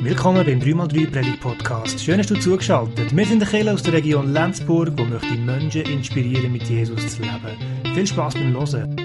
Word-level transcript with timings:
Willkommen 0.00 0.46
beim 0.46 0.60
3x3 0.60 1.10
Predigt 1.10 1.40
Podcast. 1.40 2.00
Schön, 2.00 2.18
dass 2.18 2.28
du 2.28 2.38
zugeschaltet. 2.38 3.14
Wir 3.16 3.26
sind 3.26 3.40
der 3.40 3.48
Kirche 3.48 3.72
aus 3.72 3.82
der 3.82 3.94
Region 3.94 4.32
Lenzburg, 4.32 4.96
wo 4.96 5.04
möchte 5.04 5.36
Menschen 5.36 5.82
inspirieren, 5.82 6.52
mit 6.52 6.62
Jesus 6.62 7.16
zu 7.16 7.22
leben. 7.22 7.94
Viel 7.94 8.06
Spaß 8.06 8.34
beim 8.34 8.52
Hören. 8.52 8.96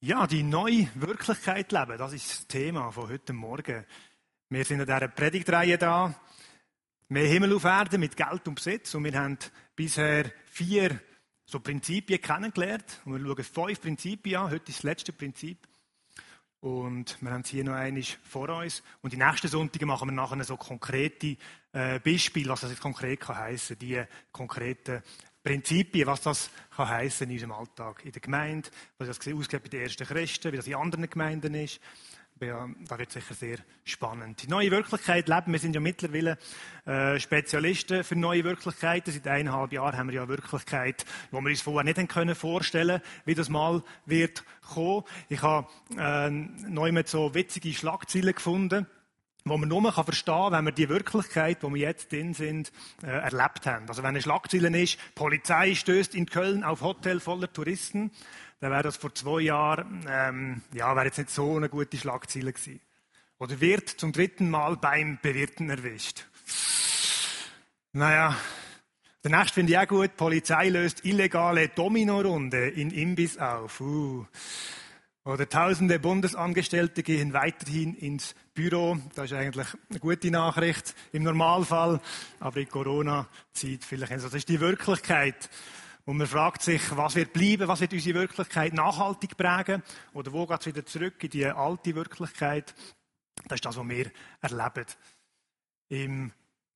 Ja, 0.00 0.26
die 0.26 0.42
neue 0.42 0.88
Wirklichkeit 0.94 1.70
leben, 1.70 1.98
das 1.98 2.14
ist 2.14 2.30
das 2.30 2.46
Thema 2.46 2.90
von 2.90 3.10
heute 3.10 3.34
Morgen. 3.34 3.84
Wir 4.48 4.64
sind 4.64 4.80
in 4.80 4.86
dieser 4.86 5.08
Predigtreihe 5.08 5.76
da. 5.76 6.14
Mehr 7.08 7.28
Himmel 7.28 7.54
auf 7.54 7.64
Erde 7.64 7.98
mit 7.98 8.16
Geld 8.16 8.48
und 8.48 8.54
Besitz. 8.54 8.94
Und 8.94 9.04
wir 9.04 9.20
haben 9.20 9.36
bisher 9.76 10.32
vier 10.46 10.98
so 11.46 11.60
Prinzipien 11.60 12.20
kennengelernt. 12.20 13.00
Und 13.04 13.24
wir 13.24 13.44
schauen 13.44 13.44
fünf 13.44 13.80
Prinzipien 13.80 14.36
an. 14.36 14.50
Heute 14.50 14.70
ist 14.70 14.78
das 14.78 14.82
letzte 14.84 15.12
Prinzip. 15.12 15.66
Und 16.60 17.20
wir 17.20 17.30
haben 17.30 17.42
es 17.42 17.50
hier 17.50 17.62
noch 17.62 17.74
eines 17.74 18.16
vor 18.22 18.48
uns. 18.48 18.82
Und 19.02 19.12
die 19.12 19.18
nächsten 19.18 19.48
Sonntage 19.48 19.84
machen 19.84 20.08
wir 20.08 20.12
nachher 20.12 20.42
so 20.44 20.56
konkrete 20.56 21.36
äh, 21.72 22.00
Beispiele, 22.00 22.48
was 22.48 22.62
das 22.62 22.80
konkret 22.80 23.20
kann 23.20 23.36
heissen. 23.36 23.78
Die 23.78 24.02
konkreten 24.32 25.02
Prinzipien, 25.42 26.06
was 26.06 26.22
das 26.22 26.50
kann 26.74 26.88
heissen 26.88 27.28
in 27.28 27.34
unserem 27.34 27.52
Alltag, 27.52 28.02
in 28.06 28.12
der 28.12 28.22
Gemeinde, 28.22 28.70
was 28.96 29.08
das 29.08 29.18
ausgeht 29.18 29.62
bei 29.62 29.68
den 29.68 29.82
ersten 29.82 30.06
Christen, 30.06 30.52
wie 30.52 30.56
das 30.56 30.66
in 30.66 30.74
anderen 30.74 31.10
Gemeinden 31.10 31.54
ist. 31.54 31.80
Das 32.40 32.98
wird 32.98 33.12
sicher 33.12 33.34
sehr 33.34 33.58
spannend. 33.84 34.42
Die 34.42 34.48
neue 34.48 34.70
Wirklichkeit 34.72 35.28
leben. 35.28 35.52
Wir 35.52 35.58
sind 35.60 35.74
ja 35.74 35.80
mittlerweile 35.80 36.36
äh, 36.84 37.20
Spezialisten 37.20 38.02
für 38.02 38.16
neue 38.16 38.42
Wirklichkeiten. 38.42 39.12
Seit 39.12 39.28
eineinhalb 39.28 39.72
Jahren 39.72 39.96
haben 39.96 40.08
wir 40.08 40.16
ja 40.16 40.28
Wirklichkeit, 40.28 41.04
die 41.30 41.36
wir 41.36 41.48
uns 41.48 41.62
vorher 41.62 41.84
nicht 41.84 42.08
können 42.08 42.34
vorstellen 42.34 43.00
wie 43.24 43.34
das 43.34 43.48
mal 43.48 43.84
wird 44.04 44.44
kommen. 44.62 45.04
Ich 45.28 45.42
habe 45.42 45.68
äh, 45.96 46.28
neu 46.28 46.90
mit 46.90 47.08
so 47.08 47.34
witzige 47.34 47.72
Schlagzeilen 47.72 48.34
gefunden 48.34 48.86
wo 49.44 49.58
man 49.58 49.68
nur 49.68 49.92
verstehen 49.92 50.34
kann, 50.34 50.52
wenn 50.52 50.64
wir 50.64 50.72
die 50.72 50.88
Wirklichkeit, 50.88 51.58
wo 51.62 51.72
wir 51.72 51.80
jetzt 51.80 52.10
drin 52.10 52.32
sind, 52.32 52.72
äh, 53.02 53.06
erlebt 53.06 53.66
haben. 53.66 53.86
Also 53.88 54.02
wenn 54.02 54.08
eine 54.08 54.22
Schlagzeile 54.22 54.76
ist, 54.80 54.98
Polizei 55.14 55.74
stößt 55.74 56.14
in 56.14 56.26
Köln 56.26 56.64
auf 56.64 56.80
Hotel 56.80 57.20
voller 57.20 57.52
Touristen, 57.52 58.10
dann 58.60 58.70
wäre 58.70 58.82
das 58.82 58.96
vor 58.96 59.14
zwei 59.14 59.42
Jahren, 59.42 60.06
ähm, 60.08 60.62
ja, 60.72 60.96
wäre 60.96 61.06
jetzt 61.06 61.18
nicht 61.18 61.30
so 61.30 61.56
eine 61.56 61.68
gute 61.68 61.98
Schlagzeile 61.98 62.52
gewesen. 62.52 62.80
Oder 63.38 63.60
wird 63.60 63.90
zum 63.90 64.12
dritten 64.12 64.48
Mal 64.48 64.76
beim 64.76 65.18
Bewirten 65.20 65.68
erwischt. 65.68 66.24
Naja, 67.92 68.36
der 69.22 69.30
nächste 69.30 69.54
finde 69.54 69.72
ich 69.72 69.78
auch 69.78 69.86
gut. 69.86 70.16
Polizei 70.16 70.70
löst 70.70 71.04
illegale 71.04 71.68
Domino-Runde 71.68 72.68
in 72.68 72.90
Imbiss 72.90 73.36
auf. 73.36 73.80
Uh. 73.80 74.26
Oder 75.24 75.48
tausende 75.48 75.98
Bundesangestellte 75.98 77.02
gehen 77.02 77.32
weiterhin 77.32 77.94
ins 77.94 78.34
Büro. 78.54 78.96
Das 79.14 79.26
ist 79.26 79.32
eigentlich 79.32 79.66
eine 79.90 79.98
gute 79.98 80.30
Nachricht 80.30 80.94
im 81.12 81.24
Normalfall. 81.24 82.00
Aber 82.40 82.56
in 82.56 82.68
Corona-Zeit 82.68 83.84
vielleicht. 83.84 84.12
Also 84.12 84.28
das 84.28 84.36
ist 84.36 84.48
die 84.48 84.60
Wirklichkeit. 84.60 85.50
Und 86.04 86.18
man 86.18 86.26
fragt 86.26 86.62
sich, 86.62 86.82
was 86.96 87.16
wird 87.16 87.32
bleiben, 87.32 87.66
was 87.66 87.80
wird 87.80 87.94
unsere 87.94 88.20
Wirklichkeit 88.20 88.74
nachhaltig 88.74 89.36
prägen? 89.36 89.82
Oder 90.12 90.32
wo 90.32 90.46
geht 90.46 90.60
es 90.60 90.66
wieder 90.66 90.84
zurück 90.84 91.22
in 91.24 91.30
die 91.30 91.46
alte 91.46 91.94
Wirklichkeit? 91.94 92.74
Das 93.48 93.56
ist 93.56 93.64
das, 93.64 93.76
was 93.76 93.88
wir 93.88 94.10
erleben. 94.40 94.86
Im 95.88 96.32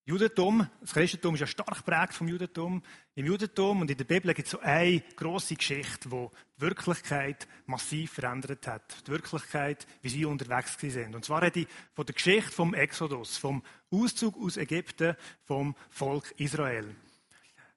Judentum, 0.09 0.67
das 0.81 0.95
Christentum 0.95 1.35
ist 1.35 1.41
ja 1.41 1.47
stark 1.47 1.85
geprägt 1.85 2.15
vom 2.15 2.29
Judentum. 2.29 2.83
Im 3.15 3.27
Judentum 3.27 3.83
und 3.83 3.91
in 3.91 3.97
der 3.99 4.07
Bibel 4.07 4.33
gibt 4.33 4.47
es 4.47 4.53
so 4.53 4.59
eine 4.61 5.03
grosse 5.17 5.55
Geschichte, 5.55 6.09
die 6.09 6.29
die 6.57 6.61
Wirklichkeit 6.63 7.47
massiv 7.67 8.13
verändert 8.13 8.67
hat. 8.67 9.07
Die 9.07 9.11
Wirklichkeit, 9.11 9.87
wie 10.01 10.09
sie 10.09 10.25
unterwegs 10.25 10.79
sind. 10.81 11.15
Und 11.15 11.27
zwar 11.27 11.43
rede 11.43 11.61
ich 11.61 11.69
von 11.93 12.07
der 12.07 12.15
Geschichte 12.15 12.51
vom 12.51 12.73
Exodus, 12.73 13.37
vom 13.37 13.63
Auszug 13.91 14.43
aus 14.43 14.57
Ägypten 14.57 15.15
vom 15.45 15.77
Volk 15.91 16.33
Israel. 16.39 16.97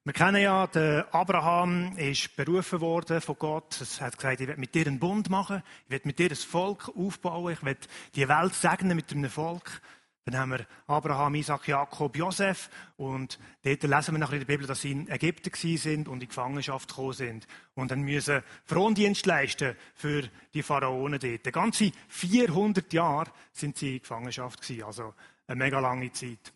Wir 0.06 0.14
kennen 0.14 0.42
ja, 0.42 0.68
der 0.68 1.14
Abraham 1.14 1.98
ist 1.98 2.34
berufen 2.38 2.80
worden 2.80 3.20
von 3.20 3.36
Gott. 3.38 3.76
Er 3.82 4.06
hat 4.06 4.16
gesagt, 4.16 4.40
ich 4.40 4.48
werde 4.48 4.60
mit 4.62 4.74
dir 4.74 4.88
einen 4.88 5.00
Bund 5.00 5.30
machen, 5.30 5.64
ich 5.84 5.92
werde 5.92 6.08
mit 6.08 6.18
dir 6.18 6.30
ein 6.30 6.36
Volk 6.38 6.90
aufbauen, 6.96 7.52
ich 7.52 7.64
werde 7.64 7.82
die 8.16 8.30
Welt 8.30 8.54
segnen 8.54 8.96
mit 8.96 9.12
einem 9.12 9.30
Volk. 9.30 9.82
Dann 10.26 10.38
haben 10.38 10.52
wir 10.52 10.68
Abraham, 10.86 11.36
Isaac, 11.36 11.68
Jakob, 11.68 12.16
Josef. 12.16 12.70
Und 12.96 13.40
dort 13.64 13.82
lesen 13.82 14.14
wir 14.14 14.20
nachher 14.20 14.34
in 14.34 14.40
der 14.40 14.46
Bibel, 14.46 14.68
dass 14.68 14.82
sie 14.82 14.92
in 14.92 15.10
Ägypten 15.10 15.78
sind 15.78 16.08
und 16.08 16.22
in 16.22 16.30
Gefangenschaft 16.30 16.90
gekommen 16.90 17.14
sind. 17.14 17.48
Und 17.74 17.90
dann 17.90 18.02
müssen 18.02 18.44
Frondienst 18.66 19.26
leisten 19.26 19.76
für 19.96 20.24
die 20.54 20.62
Pharaonen 20.62 21.20
dort. 21.20 21.52
Ganze 21.52 21.92
400 22.10 22.94
Jahre 22.94 23.32
sind 23.52 23.78
sie 23.78 23.96
in 23.96 24.02
Gefangenschaft 24.02 24.62
gewesen. 24.62 24.84
Also 24.84 25.14
eine 25.48 25.58
mega 25.58 25.80
lange 25.80 26.12
Zeit. 26.12 26.54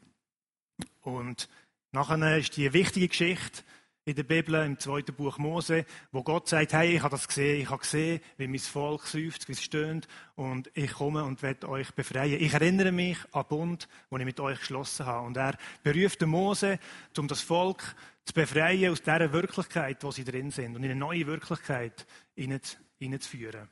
Und 1.01 1.49
nachher 1.91 2.37
ist 2.37 2.57
die 2.57 2.71
wichtige 2.71 3.07
Geschichte, 3.07 3.63
in 4.05 4.15
der 4.15 4.23
Bibel, 4.23 4.53
im 4.63 4.77
zweiten 4.77 5.15
Buch 5.15 5.39
Mose, 5.39 5.83
wo 6.11 6.21
Gott 6.21 6.47
sagt, 6.47 6.73
hey, 6.73 6.95
ich 6.95 7.01
habe 7.01 7.15
das 7.15 7.27
gesehen, 7.27 7.61
ich 7.61 7.69
habe 7.69 7.81
gesehen, 7.81 8.21
wie 8.37 8.47
mein 8.47 8.59
Volk 8.59 9.07
seufzt, 9.07 9.47
wie 9.47 9.53
es 9.53 9.63
stöhnt, 9.63 10.07
und 10.35 10.69
ich 10.75 10.93
komme 10.93 11.23
und 11.23 11.41
werde 11.41 11.67
euch 11.67 11.91
befreien. 11.91 12.39
Ich 12.39 12.53
erinnere 12.53 12.91
mich 12.91 13.17
an 13.31 13.41
den 13.43 13.47
Bund, 13.49 13.87
den 14.11 14.19
ich 14.19 14.25
mit 14.25 14.39
euch 14.39 14.59
geschlossen 14.59 15.07
habe. 15.07 15.25
Und 15.25 15.37
er 15.37 15.57
beruft 15.81 16.21
Mose, 16.21 16.77
um 17.17 17.27
das 17.27 17.41
Volk 17.41 17.95
zu 18.25 18.33
befreien 18.33 18.91
aus 18.91 19.01
dieser 19.01 19.33
Wirklichkeit, 19.33 20.03
wo 20.03 20.11
sie 20.11 20.23
drin 20.23 20.51
sind, 20.51 20.75
und 20.75 20.83
in 20.83 20.91
eine 20.91 20.99
neue 20.99 21.25
Wirklichkeit 21.25 22.05
hineinzuführen. 22.35 23.67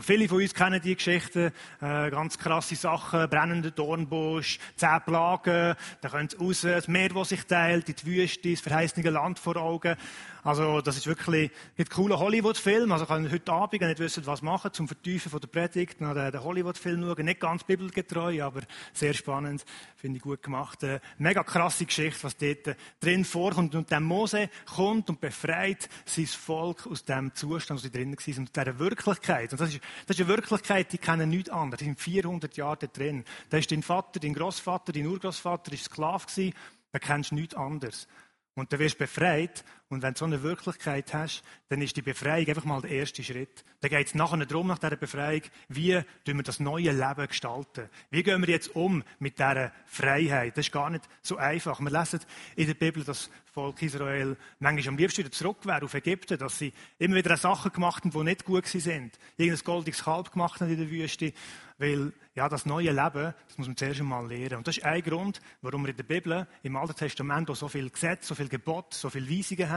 Viele 0.00 0.28
von 0.28 0.40
uns 0.40 0.54
kennen 0.54 0.80
die 0.80 0.94
Geschichten, 0.94 1.52
äh, 1.80 2.10
ganz 2.10 2.38
krasse 2.38 2.76
Sachen, 2.76 3.28
brennender 3.28 3.70
Dornbusch, 3.70 4.58
zehn 4.76 5.00
Plagen, 5.04 5.74
da 6.00 6.08
kommt 6.08 6.34
es 6.34 6.40
raus, 6.40 6.60
das 6.62 6.88
Meer, 6.88 7.10
das 7.10 7.30
sich 7.30 7.44
teilt, 7.44 7.88
in 7.88 7.96
die 7.96 8.06
Wüste, 8.06 8.50
das 8.50 8.60
verheißene 8.60 9.10
Land 9.10 9.38
vor 9.38 9.56
Augen. 9.56 9.96
Also, 10.46 10.80
das 10.80 10.96
ist 10.96 11.08
wirklich 11.08 11.50
ein 11.76 11.86
cooler 11.86 12.20
Hollywood-Film. 12.20 12.92
Also, 12.92 13.04
kann 13.04 13.28
heute 13.32 13.52
Abend 13.52 13.82
nicht 13.82 13.98
wissen, 13.98 14.24
was 14.26 14.42
machen, 14.42 14.72
zum 14.72 14.86
Vertiefen 14.86 15.28
von 15.28 15.40
der 15.40 15.48
Predigt, 15.48 16.00
noch 16.00 16.14
den, 16.14 16.30
den 16.30 16.44
Hollywood-Film 16.44 17.02
schauen. 17.02 17.24
Nicht 17.24 17.40
ganz 17.40 17.64
bibelgetreu, 17.64 18.44
aber 18.44 18.60
sehr 18.92 19.12
spannend. 19.12 19.64
Finde 19.96 20.18
ich 20.18 20.22
gut 20.22 20.44
gemacht. 20.44 20.84
Eine 20.84 21.00
mega 21.18 21.42
krasse 21.42 21.84
Geschichte, 21.84 22.22
was 22.22 22.36
dort 22.36 22.76
drin 23.00 23.24
vorkommt. 23.24 23.74
Und 23.74 23.90
der 23.90 23.98
Mose 23.98 24.48
kommt 24.72 25.10
und 25.10 25.20
befreit 25.20 25.88
sein 26.04 26.26
Volk 26.26 26.86
aus 26.86 27.04
dem 27.04 27.34
Zustand, 27.34 27.80
wo 27.80 27.82
sie 27.82 27.90
drinnen 27.90 28.16
waren, 28.16 28.38
und 28.38 28.54
dieser 28.54 28.78
Wirklichkeit. 28.78 29.50
Und 29.50 29.60
das 29.60 29.70
ist, 29.70 29.80
das 30.06 30.16
ist 30.16 30.20
eine 30.20 30.36
Wirklichkeit, 30.36 30.92
die 30.92 30.98
kennen 30.98 31.28
nichts 31.28 31.50
anderes. 31.50 31.78
Die 31.78 31.84
sind 31.86 32.00
400 32.00 32.56
Jahre 32.56 32.76
da 32.78 32.86
drin. 32.86 33.24
Da 33.50 33.58
ist 33.58 33.70
dein 33.70 33.82
Vater, 33.82 34.20
dein 34.20 34.34
Großvater, 34.34 34.92
dein 34.92 35.06
Urgroßvater 35.06 35.72
ist 35.72 35.84
Sklave 35.84 36.26
gewesen. 36.26 36.54
Da 36.92 36.98
kennst 36.98 37.30
du 37.30 37.34
nichts 37.34 37.54
anderes. 37.54 38.08
Und 38.54 38.72
dann 38.72 38.80
wirst 38.80 38.94
du 38.94 38.98
befreit. 39.00 39.64
Und 39.88 40.02
wenn 40.02 40.14
du 40.14 40.18
so 40.18 40.24
eine 40.24 40.42
Wirklichkeit 40.42 41.14
hast, 41.14 41.44
dann 41.68 41.80
ist 41.80 41.96
die 41.96 42.02
Befreiung 42.02 42.48
einfach 42.48 42.64
mal 42.64 42.80
der 42.80 42.90
erste 42.90 43.22
Schritt. 43.22 43.64
Dann 43.80 43.90
geht 43.90 44.08
es 44.08 44.14
nachher 44.14 44.44
darum, 44.44 44.66
nach 44.66 44.78
dieser 44.78 44.96
Befreiung, 44.96 45.42
wie 45.68 46.02
wir 46.24 46.42
das 46.42 46.58
neue 46.58 46.90
Leben 46.90 47.28
gestalten. 47.28 47.88
Wie 48.10 48.24
gehen 48.24 48.40
wir 48.44 48.48
jetzt 48.52 48.74
um 48.74 49.04
mit 49.20 49.38
dieser 49.38 49.70
Freiheit? 49.86 50.56
Das 50.56 50.66
ist 50.66 50.72
gar 50.72 50.90
nicht 50.90 51.04
so 51.22 51.36
einfach. 51.36 51.78
Wir 51.80 51.90
lesen 51.90 52.20
in 52.56 52.66
der 52.66 52.74
Bibel, 52.74 53.04
dass 53.04 53.30
das 53.30 53.52
Volk 53.52 53.80
Israel 53.80 54.36
manchmal 54.58 54.88
am 54.88 54.98
liebsten 54.98 55.18
wieder 55.18 55.30
zurück 55.30 55.64
wäre 55.64 55.84
auf 55.84 55.94
Ägypten, 55.94 56.36
dass 56.36 56.58
sie 56.58 56.72
immer 56.98 57.16
wieder 57.16 57.36
Sachen 57.36 57.72
gemacht 57.72 58.04
haben, 58.04 58.10
die 58.10 58.22
nicht 58.24 58.44
gut 58.44 58.66
sind. 58.66 59.18
Irgendein 59.36 59.64
goldiges 59.64 60.02
Kalb 60.02 60.32
gemacht 60.32 60.60
haben 60.60 60.70
in 60.70 60.78
der 60.78 60.90
Wüste. 60.90 61.32
Weil, 61.78 62.14
ja, 62.34 62.48
das 62.48 62.64
neue 62.64 62.90
Leben, 62.90 63.34
das 63.48 63.58
muss 63.58 63.66
man 63.66 63.76
zuerst 63.76 64.00
einmal 64.00 64.26
lernen. 64.26 64.56
Und 64.56 64.66
das 64.66 64.78
ist 64.78 64.84
ein 64.84 65.02
Grund, 65.02 65.42
warum 65.60 65.82
wir 65.82 65.90
in 65.90 65.96
der 65.96 66.04
Bibel, 66.04 66.46
im 66.62 66.74
Alten 66.74 66.94
Testament, 66.94 67.54
so 67.54 67.68
viel 67.68 67.90
Gesetze, 67.90 68.28
so 68.28 68.34
viel 68.34 68.48
Gebot, 68.48 68.94
so 68.94 69.10
viel 69.10 69.28
Weisungen 69.28 69.68
haben, 69.68 69.75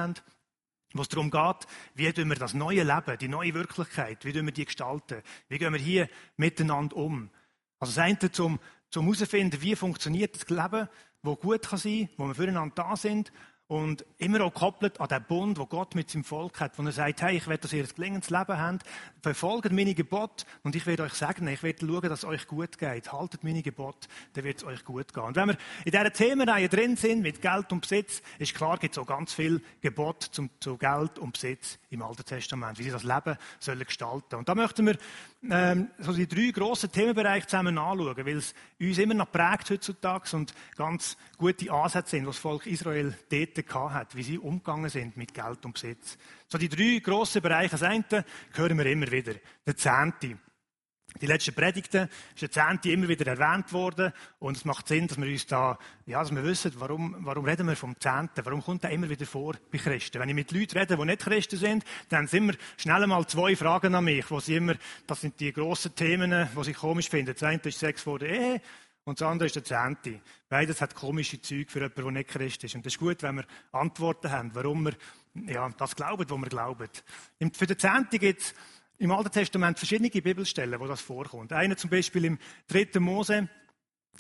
wo 0.94 1.02
es 1.02 1.10
darum 1.10 1.30
geht, 1.30 1.68
wie 1.94 2.16
wir 2.16 2.36
das 2.36 2.54
neue 2.54 2.84
Leben, 2.84 3.18
die 3.20 3.28
neue 3.28 3.54
Wirklichkeit, 3.54 4.26
wie 4.26 4.34
wir 4.34 4.52
die 4.52 4.66
gestalten? 4.66 5.22
Wie 5.48 5.58
gehen 5.58 5.74
wir 5.74 5.80
hier 5.80 6.10
miteinander 6.38 6.96
um? 6.96 7.30
Also 7.80 7.94
das 7.94 8.04
eine 8.04 8.32
zum, 8.32 8.60
zum 8.90 9.06
herausfinden, 9.06 9.62
wie 9.62 9.76
funktioniert 9.76 10.36
das 10.36 10.50
Leben, 10.50 10.90
wo 11.22 11.36
gut 11.36 11.68
kann 11.68 11.80
sein, 11.80 12.10
wo 12.18 12.28
wir 12.28 12.36
füreinander 12.36 12.76
da 12.76 12.96
sind 12.96 13.32
und 13.70 14.04
immer 14.18 14.42
auch 14.42 14.52
gekoppelt 14.52 15.00
an 15.00 15.10
den 15.10 15.24
Bund, 15.26 15.60
wo 15.60 15.68
Gott 15.68 15.94
mit 15.94 16.10
seinem 16.10 16.24
Volk 16.24 16.60
hat, 16.60 16.80
wo 16.80 16.84
er 16.84 16.92
sagt, 16.92 17.22
hey, 17.22 17.38
ich 17.38 17.48
werde, 17.48 17.62
dass 17.62 17.72
ihr 17.72 17.84
ein 17.84 17.90
gelingendes 17.96 18.32
Leben 18.32 18.60
habt, 18.60 18.84
verfolgt 19.22 19.72
meine 19.72 19.94
Gebote 19.94 20.46
und 20.64 20.76
ich 20.76 20.88
werde 20.88 21.04
euch 21.04 21.14
sagen, 21.14 21.48
ich 21.48 21.62
werde 21.62 21.86
schauen, 21.86 22.10
dass 22.10 22.20
es 22.20 22.26
euch 22.26 22.48
gut 22.48 22.80
geht. 22.80 23.14
Haltet 23.14 23.44
meine 23.44 23.62
Gebote, 23.62 24.08
dann 24.34 24.44
wird 24.44 24.58
es 24.58 24.64
euch 24.64 24.84
gut 24.84 25.14
gehen. 25.14 25.24
Und 25.24 25.36
wenn 25.36 25.50
wir 25.50 25.58
in 25.86 25.92
dieser 25.92 26.12
Themenreihe 26.12 26.68
drin 26.68 26.96
sind, 26.96 27.22
mit 27.22 27.44
Geld 27.44 27.72
und 27.72 27.82
Besitz, 27.82 28.24
ist 28.40 28.56
klar, 28.56 28.80
gibt 28.80 28.98
es 28.98 28.98
auch 28.98 29.06
ganz 29.06 29.34
viel 29.34 29.62
Gebot 29.82 30.24
zu 30.24 30.78
Geld 30.78 31.20
und 31.20 31.34
Besitz 31.34 31.78
im 31.90 32.02
Alten 32.02 32.24
Testament, 32.24 32.78
wie 32.78 32.84
sie 32.84 32.92
das 32.92 33.04
Leben 33.04 33.38
sollen 33.60 33.86
gestalten. 33.86 34.36
Und 34.36 34.48
da 34.48 34.56
möchten 34.56 34.86
wir 34.86 34.98
ähm, 35.50 35.90
so 35.98 36.14
die 36.14 36.28
drei 36.28 36.52
grossen 36.52 36.92
Themenbereiche 36.92 37.48
zusammen 37.48 37.78
anschauen, 37.78 38.18
weil 38.18 38.38
es 38.38 38.54
uns 38.80 38.98
immer 38.98 39.14
noch 39.14 39.32
prägt 39.32 39.70
heutzutage 39.70 40.36
und 40.36 40.54
ganz 40.76 41.18
gute 41.38 41.72
Ansätze 41.72 42.12
sind, 42.12 42.28
was 42.28 42.36
das 42.36 42.42
Volk 42.42 42.68
Israel 42.68 43.18
dort 43.30 43.94
hat, 43.94 44.16
wie 44.16 44.24
sie 44.24 44.38
umgegangen 44.38 44.90
sind 44.90 45.18
mit 45.18 45.34
Geld 45.34 45.66
und 45.66 45.74
Besitz. 45.74 46.18
So 46.48 46.58
die 46.58 46.70
drei 46.70 47.00
grossen 47.00 47.42
Bereiche. 47.42 47.72
Das 47.72 47.84
eine 47.84 48.26
hören 48.54 48.78
wir 48.78 48.86
immer 48.86 49.12
wieder. 49.12 49.34
Der 49.66 49.76
Zehnte. 49.76 50.38
Die 51.22 51.26
letzten 51.26 51.54
Predigten 51.54 52.08
ist 52.34 52.42
der 52.42 52.52
Zehnte 52.52 52.92
immer 52.92 53.08
wieder 53.08 53.28
erwähnt 53.28 53.74
worden. 53.74 54.14
Und 54.40 54.58
es 54.58 54.64
macht 54.64 54.88
Sinn, 54.88 55.08
dass 55.08 55.20
wir 55.20 55.28
uns 55.28 55.46
da, 55.48 55.78
ja, 56.06 56.20
dass 56.20 56.34
wir 56.34 56.44
wissen, 56.44 56.72
warum, 56.78 57.16
warum 57.20 57.46
reden 57.46 57.68
wir 57.68 57.76
vom 57.76 58.00
Zehnten? 58.00 58.46
Warum 58.46 58.64
kommt 58.64 58.84
der 58.84 58.92
immer 58.92 59.10
wieder 59.10 59.26
vor 59.26 59.56
bei 59.72 59.80
Christen? 59.80 60.20
Wenn 60.20 60.30
ich 60.30 60.36
mit 60.36 60.52
Leuten 60.52 60.78
rede, 60.78 60.96
die 60.96 61.06
nicht 61.06 61.22
Christen 61.22 61.58
sind, 61.58 61.84
dann 62.10 62.28
sind 62.28 62.44
immer 62.44 62.54
schnell 62.78 63.04
einmal 63.04 63.26
zwei 63.28 63.56
Fragen 63.56 63.96
an 63.96 64.06
mich, 64.06 64.30
wo 64.30 64.40
sie 64.40 64.56
immer, 64.56 64.76
das 65.08 65.22
sind 65.22 65.40
die 65.40 65.52
grossen 65.52 65.96
Themen, 65.96 66.48
die 66.56 66.64
sie 66.64 66.74
komisch 66.74 67.10
finden. 67.10 67.34
Das 67.34 67.44
eine 67.44 67.60
ist 67.64 67.80
Sex 67.80 68.04
vor 68.04 68.20
der 68.20 68.30
Ehe. 68.30 68.62
Und 69.04 69.20
das 69.20 69.28
andere 69.28 69.48
ist 69.48 69.56
der 69.56 69.64
Zehnte. 69.64 70.22
Beides 70.48 70.82
hat 70.82 70.94
komische 70.94 71.42
Züge 71.42 71.72
für 71.72 71.80
jemanden, 71.80 72.04
der 72.04 72.12
nicht 72.12 72.30
Christ 72.30 72.64
ist. 72.64 72.76
Und 72.76 72.86
das 72.86 72.94
ist 72.94 73.00
gut, 73.00 73.24
wenn 73.24 73.38
wir 73.38 73.46
Antworten 73.72 74.30
haben, 74.32 74.52
warum 74.54 74.86
wir 74.86 74.94
ja, 75.48 75.68
das 75.78 75.96
glauben, 75.96 76.30
was 76.30 76.38
wir 76.38 76.50
glauben. 76.50 76.90
Für 77.54 77.66
den 77.66 77.80
Zehnte 77.80 78.20
gibt 78.20 78.42
es 78.42 78.54
im 79.00 79.12
Alten 79.12 79.32
Testament 79.32 79.80
verschiedene 79.80 80.10
Bibelstellen, 80.10 80.80
wo 80.80 80.86
das 80.86 81.02
vorkommt. 81.02 81.54
Eine 81.54 81.78
zum 81.78 81.90
Beispiel 81.90 82.26
im 82.26 82.38
3. 82.68 83.00
Mose. 83.00 83.50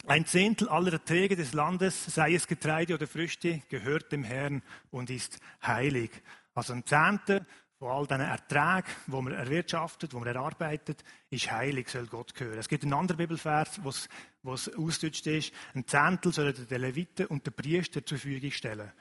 Ein 0.07 0.25
Zehntel 0.25 0.69
aller 0.69 0.93
Erträge 0.93 1.35
des 1.35 1.51
Landes, 1.53 2.05
sei 2.05 2.33
es 2.33 2.47
Getreide 2.47 2.93
oder 2.93 3.05
Früchte, 3.05 3.61
gehört 3.67 4.13
dem 4.13 4.23
Herrn 4.23 4.63
und 4.91 5.09
ist 5.09 5.39
heilig. 5.61 6.11
Also 6.53 6.71
ein 6.73 6.85
Zehntel 6.85 7.45
von 7.77 7.91
all 7.91 8.07
diesen 8.07 8.21
Erträgen, 8.21 8.89
die 9.07 9.11
man 9.11 9.33
erwirtschaftet, 9.33 10.13
die 10.13 10.15
man 10.15 10.27
erarbeitet, 10.27 11.03
ist 11.29 11.51
heilig, 11.51 11.89
soll 11.89 12.07
Gott 12.07 12.33
gehören. 12.33 12.59
Es 12.59 12.69
gibt 12.69 12.83
einen 12.83 12.93
anderen 12.93 13.17
Bibelvers, 13.17 13.81
wo 13.83 13.89
es 14.53 14.69
ausgedrückt 14.73 15.27
ist, 15.27 15.53
ein 15.73 15.85
Zehntel 15.85 16.31
sollen 16.31 16.67
den 16.67 16.81
Leviten 16.81 17.25
und 17.25 17.45
den 17.45 17.53
Priester 17.53 18.05
zur 18.05 18.17
Verfügung 18.17 18.51
stellen. 18.51 18.91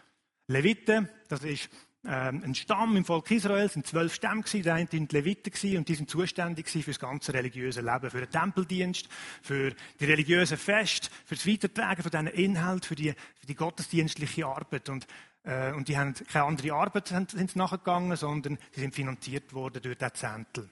Leviten, 0.49 1.09
das 1.29 1.45
ist 1.45 1.71
ähm, 2.07 2.43
ein 2.45 2.55
Stamm 2.55 2.97
im 2.97 3.05
Volk 3.05 3.31
Israel, 3.31 3.69
sind 3.69 3.87
zwölf 3.87 4.15
Stämme 4.15 4.43
gewesen, 4.43 4.63
die 4.63 4.71
einen 4.71 4.89
sind 4.89 5.13
Leviten 5.13 5.53
gewesen, 5.53 5.79
und 5.79 5.89
die 5.89 5.95
sind 5.97 6.09
zuständig 6.09 6.69
für 6.69 6.83
das 6.83 7.01
ganze 7.01 7.35
religiöse 7.35 7.81
Leben, 7.81 8.11
für 8.11 8.21
den 8.21 8.31
Tempeldienst, 8.31 9.09
für 9.43 9.73
die 9.99 10.05
religiösen 10.05 10.57
Feste, 10.57 11.11
für 11.25 11.35
das 11.35 11.47
Weitertragen 11.47 12.03
von 12.03 12.11
diesen 12.11 12.27
Inhalt, 12.29 12.87
für 12.87 12.95
die, 12.95 13.13
für 13.13 13.47
die 13.47 13.57
gottesdienstliche 13.57 14.47
Arbeit. 14.47 14.89
Und, 14.89 15.07
äh, 15.43 15.73
und 15.73 15.89
die 15.89 15.99
haben 15.99 16.15
keine 16.15 16.45
andere 16.45 16.73
Arbeit 16.73 17.09
sind, 17.09 17.33
sind 17.33 17.57
nachgegangen, 17.57 18.17
sondern 18.17 18.59
sie 18.71 18.81
sind 18.81 18.95
finanziert 18.95 19.53
worden 19.53 19.83
durch 19.83 19.99
den 19.99 20.15
Zehntel. 20.15 20.71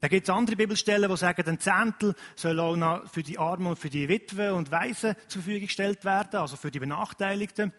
Da 0.00 0.06
gibt 0.06 0.28
es 0.28 0.30
andere 0.34 0.56
Bibelstellen, 0.56 1.10
die 1.10 1.16
sagen, 1.16 1.46
ein 1.46 1.58
Zehntel 1.58 2.14
soll 2.36 2.60
auch 2.60 2.76
noch 2.76 3.10
für 3.10 3.24
die 3.24 3.38
Armen 3.38 3.66
und 3.66 3.78
für 3.78 3.90
die 3.90 4.08
Witwen 4.08 4.52
und 4.52 4.70
Waisen 4.70 5.16
zur 5.26 5.42
Verfügung 5.42 5.66
gestellt 5.66 6.04
werden, 6.04 6.40
also 6.40 6.56
für 6.56 6.70
die 6.70 6.78
Benachteiligten. 6.78 7.72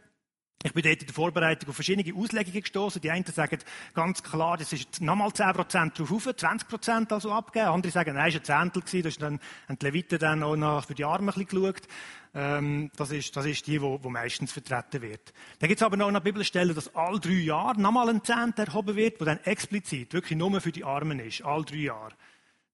Ich 0.62 0.74
bin 0.74 0.84
dort 0.84 1.00
in 1.00 1.08
der 1.08 1.16
Vorbereitung 1.16 1.70
auf 1.70 1.76
verschiedene 1.76 2.14
Auslegungen 2.14 2.60
gestoßen. 2.60 3.00
Die 3.00 3.10
einen 3.10 3.24
sagen 3.24 3.60
ganz 3.94 4.22
klar, 4.22 4.58
das 4.58 4.74
ist 4.74 5.00
nochmal 5.00 5.30
10% 5.30 5.98
drauf 5.98 6.12
auf, 6.12 6.28
20% 6.28 7.14
also 7.14 7.32
abgeben. 7.32 7.68
Andere 7.68 7.94
sagen, 7.94 8.16
nein, 8.16 8.34
war 8.34 8.42
ein 8.42 8.44
Zehntel 8.44 8.82
gewesen, 8.82 9.04
da 9.04 9.08
ist 9.08 9.22
dann, 9.22 9.40
haben 9.70 9.80
die 9.80 9.86
Leviten 9.86 10.20
dann 10.20 10.44
auch 10.44 10.58
noch 10.58 10.86
für 10.86 10.96
die 10.96 11.06
Armen 11.06 11.30
ein 11.30 11.34
bisschen 11.34 11.62
geschaut. 11.62 11.88
Ähm, 12.36 12.92
das 12.98 13.12
ist, 13.12 13.34
das 13.38 13.46
ist 13.46 13.68
die, 13.68 13.82
wo 13.82 13.98
meistens 14.10 14.52
vertreten 14.52 15.02
wird. 15.02 15.34
Dann 15.60 15.70
gibt 15.70 15.80
es 15.80 15.86
aber 15.86 15.96
noch 15.96 16.10
eine 16.10 16.20
Bibelstelle, 16.20 16.74
dass 16.74 16.94
all 16.94 17.22
drei 17.22 17.32
Jahre 17.32 17.80
nochmal 17.80 18.10
ein 18.10 18.22
Zehntel 18.26 18.66
erhoben 18.66 18.98
wird, 18.98 19.22
wo 19.22 19.24
dann 19.24 19.40
explizit 19.46 20.12
wirklich 20.12 20.38
nur 20.38 20.60
für 20.60 20.74
die 20.74 20.84
Armen 20.84 21.20
ist. 21.20 21.42
All 21.42 21.64
drei 21.64 21.78
Jahre. 21.78 22.16